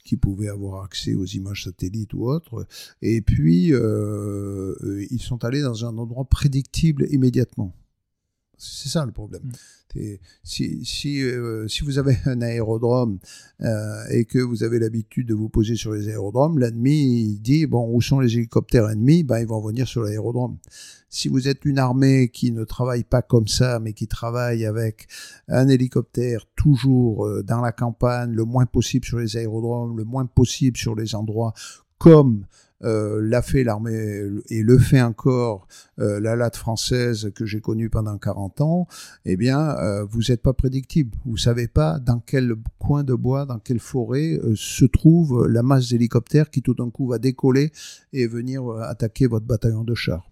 qui 0.04 0.18
pouvait 0.18 0.50
avoir 0.50 0.84
accès 0.84 1.16
aux 1.16 1.26
images 1.26 1.64
satellites 1.64 2.14
ou 2.14 2.28
autres. 2.28 2.68
Et 3.02 3.22
puis, 3.22 3.68
ils 3.70 5.22
sont 5.22 5.46
allés 5.46 5.62
dans 5.62 5.86
un 5.86 5.98
endroit 5.98 6.26
prédictible 6.26 7.08
immédiatement. 7.12 7.74
C'est 8.60 8.90
ça 8.90 9.06
le 9.06 9.12
problème. 9.12 9.42
Mmh. 9.44 9.52
Si, 10.44 10.86
si, 10.86 11.24
euh, 11.24 11.68
si 11.68 11.84
vous 11.84 11.98
avez 11.98 12.18
un 12.26 12.42
aérodrome 12.42 13.18
euh, 13.62 14.04
et 14.12 14.26
que 14.26 14.38
vous 14.38 14.64
avez 14.64 14.78
l'habitude 14.78 15.28
de 15.28 15.34
vous 15.34 15.50
poser 15.50 15.76
sur 15.76 15.94
les 15.94 16.10
aérodromes, 16.10 16.60
l'ennemi 16.60 17.40
dit 17.42 17.66
bon 17.66 17.90
où 17.92 18.02
sont 18.02 18.20
les 18.20 18.36
hélicoptères 18.36 18.88
ennemis? 18.90 19.24
Ben 19.24 19.40
ils 19.40 19.48
vont 19.48 19.62
venir 19.62 19.88
sur 19.88 20.04
l'aérodrome. 20.04 20.58
Si 21.10 21.28
vous 21.28 21.48
êtes 21.48 21.66
une 21.66 21.80
armée 21.80 22.30
qui 22.30 22.52
ne 22.52 22.66
travaille 22.66 23.04
pas 23.04 23.24
comme 23.24 23.48
ça, 23.48 23.80
mais 23.80 23.94
qui 23.94 24.08
travaille 24.08 24.66
avec 24.66 25.08
un 25.48 25.68
hélicoptère 25.68 26.46
toujours 26.56 27.26
euh, 27.26 27.42
dans 27.42 27.62
la 27.62 27.72
campagne, 27.72 28.32
le 28.32 28.46
moins 28.46 28.68
possible 28.68 29.06
sur 29.06 29.18
les 29.18 29.38
aérodromes, 29.38 29.98
le 29.98 30.04
moins 30.04 30.28
possible 30.28 30.78
sur 30.78 30.94
les 30.94 31.16
endroits 31.16 31.54
comme 31.98 32.46
euh, 32.84 33.20
l'a 33.22 33.42
fait 33.42 33.64
l'armée 33.64 34.22
et 34.50 34.64
le 34.64 34.78
fait 34.78 35.02
encore 35.02 35.68
euh, 36.00 36.20
la 36.20 36.36
latte 36.36 36.56
française 36.56 37.32
que 37.36 37.46
j'ai 37.46 37.60
connue 37.60 37.90
pendant 37.90 38.18
40 38.18 38.62
ans, 38.62 38.88
eh 39.26 39.36
bien, 39.36 39.60
euh, 39.60 40.06
vous 40.06 40.22
n'êtes 40.30 40.42
pas 40.42 40.54
prédictible. 40.54 41.18
Vous 41.26 41.38
savez 41.38 41.68
pas 41.68 42.00
dans 42.00 42.20
quel 42.20 42.56
coin 42.78 43.04
de 43.04 43.14
bois, 43.14 43.46
dans 43.46 43.60
quelle 43.60 43.80
forêt 43.80 44.40
se 44.56 44.86
trouve 44.86 45.48
la 45.48 45.64
masse 45.64 45.90
d'hélicoptères 45.90 46.50
qui 46.50 46.62
tout 46.62 46.74
d'un 46.74 46.90
coup 46.90 47.08
va 47.08 47.20
décoller 47.20 47.72
et 48.14 48.28
venir 48.28 48.70
attaquer 48.82 49.28
votre 49.28 49.46
bataillon 49.46 49.84
de 49.84 49.96
chars. 49.96 50.30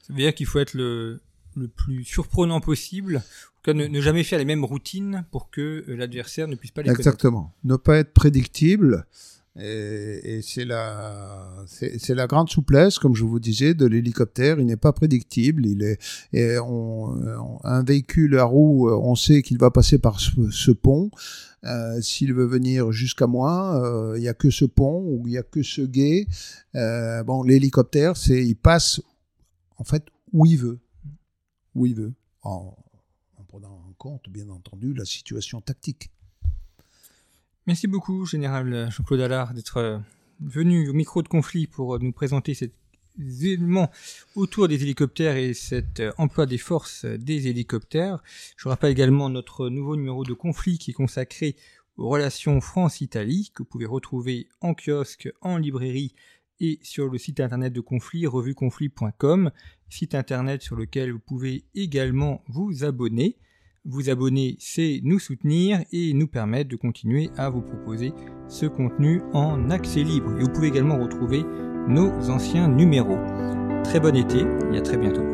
Ça 0.00 0.12
veut 0.12 0.20
dire 0.20 0.34
qu'il 0.34 0.46
faut 0.46 0.60
être 0.60 0.74
le, 0.74 1.20
le 1.56 1.68
plus 1.68 2.04
surprenant 2.04 2.60
possible, 2.60 3.22
en 3.66 3.74
ne, 3.74 3.86
ne, 3.86 4.00
jamais 4.00 4.24
faire 4.24 4.38
les 4.38 4.44
mêmes 4.44 4.64
routines 4.64 5.24
pour 5.30 5.50
que 5.50 5.84
l'adversaire 5.88 6.48
ne 6.48 6.54
puisse 6.54 6.70
pas 6.70 6.82
les 6.82 6.90
Exactement. 6.90 7.54
Ne 7.64 7.76
pas 7.76 7.96
être 7.96 8.12
prédictible 8.12 9.06
Et, 9.56 10.40
c'est 10.42 10.64
la, 10.64 11.64
c'est 11.66 12.14
la 12.14 12.26
grande 12.26 12.50
souplesse, 12.50 12.98
comme 12.98 13.14
je 13.14 13.24
vous 13.24 13.38
disais, 13.38 13.74
de 13.74 13.86
l'hélicoptère. 13.86 14.58
Il 14.58 14.66
n'est 14.66 14.76
pas 14.76 14.92
prédictible. 14.92 15.66
Il 15.66 15.82
est, 15.82 15.98
et 16.32 16.58
on, 16.58 17.60
un 17.62 17.84
véhicule 17.84 18.36
à 18.38 18.44
roue, 18.44 18.90
on 18.90 19.14
sait 19.14 19.42
qu'il 19.42 19.58
va 19.58 19.70
passer 19.70 19.98
par 19.98 20.18
ce, 20.18 20.70
pont. 20.72 21.10
Euh, 21.64 22.00
S'il 22.00 22.34
veut 22.34 22.46
venir 22.46 22.90
jusqu'à 22.90 23.26
moi, 23.26 23.80
euh, 23.84 24.14
il 24.16 24.22
n'y 24.22 24.28
a 24.28 24.34
que 24.34 24.50
ce 24.50 24.64
pont 24.64 25.04
ou 25.06 25.22
il 25.26 25.30
n'y 25.30 25.38
a 25.38 25.44
que 25.44 25.62
ce 25.62 25.82
guet. 25.82 26.26
Euh, 26.74 27.22
bon, 27.22 27.42
l'hélicoptère, 27.42 28.16
c'est, 28.16 28.44
il 28.44 28.56
passe 28.56 29.00
en 29.76 29.84
fait 29.84 30.04
où 30.32 30.46
il 30.46 30.58
veut, 30.58 30.80
où 31.76 31.86
il 31.86 31.94
veut, 31.94 32.12
en, 32.42 32.76
en 33.36 33.44
prenant 33.44 33.84
en 33.88 33.92
compte, 33.96 34.28
bien 34.28 34.48
entendu, 34.48 34.94
la 34.94 35.04
situation 35.04 35.60
tactique. 35.60 36.10
Merci 37.66 37.86
beaucoup, 37.86 38.26
Général 38.26 38.90
Jean-Claude 38.90 39.20
Allard, 39.22 39.54
d'être 39.54 39.78
euh, 39.78 39.98
venu 40.38 40.90
au 40.90 40.92
micro 40.92 41.22
de 41.22 41.28
conflit 41.28 41.66
pour 41.66 41.94
euh, 41.94 41.98
nous 41.98 42.12
présenter 42.12 42.52
ces 42.52 42.74
éléments 43.18 43.90
autour 44.36 44.68
des 44.68 44.82
hélicoptères 44.82 45.36
et 45.36 45.54
cet 45.54 46.00
euh, 46.00 46.12
emploi 46.18 46.44
des 46.44 46.58
forces 46.58 47.06
des 47.06 47.48
hélicoptères. 47.48 48.22
Je 48.58 48.68
rappelle 48.68 48.92
également 48.92 49.30
notre 49.30 49.70
nouveau 49.70 49.96
numéro 49.96 50.24
de 50.24 50.34
conflit 50.34 50.76
qui 50.76 50.90
est 50.90 50.94
consacré 50.94 51.56
aux 51.96 52.10
relations 52.10 52.60
France-Italie, 52.60 53.50
que 53.54 53.62
vous 53.62 53.68
pouvez 53.68 53.86
retrouver 53.86 54.48
en 54.60 54.74
kiosque, 54.74 55.32
en 55.40 55.56
librairie 55.56 56.14
et 56.60 56.78
sur 56.82 57.08
le 57.08 57.16
site 57.16 57.40
internet 57.40 57.72
de 57.72 57.80
conflit, 57.80 58.26
revueconflit.com, 58.26 59.50
site 59.88 60.14
internet 60.14 60.60
sur 60.60 60.76
lequel 60.76 61.12
vous 61.12 61.18
pouvez 61.18 61.64
également 61.74 62.44
vous 62.46 62.84
abonner. 62.84 63.38
Vous 63.86 64.08
abonner, 64.08 64.56
c'est 64.60 65.00
nous 65.02 65.18
soutenir 65.18 65.80
et 65.92 66.14
nous 66.14 66.26
permettre 66.26 66.70
de 66.70 66.76
continuer 66.76 67.28
à 67.36 67.50
vous 67.50 67.60
proposer 67.60 68.12
ce 68.48 68.64
contenu 68.64 69.20
en 69.34 69.70
accès 69.70 70.02
libre. 70.02 70.34
Et 70.38 70.42
vous 70.42 70.48
pouvez 70.48 70.68
également 70.68 70.98
retrouver 70.98 71.44
nos 71.86 72.08
anciens 72.30 72.66
numéros. 72.66 73.18
Très 73.84 74.00
bon 74.00 74.16
été 74.16 74.38
et 74.72 74.78
à 74.78 74.80
très 74.80 74.96
bientôt. 74.96 75.33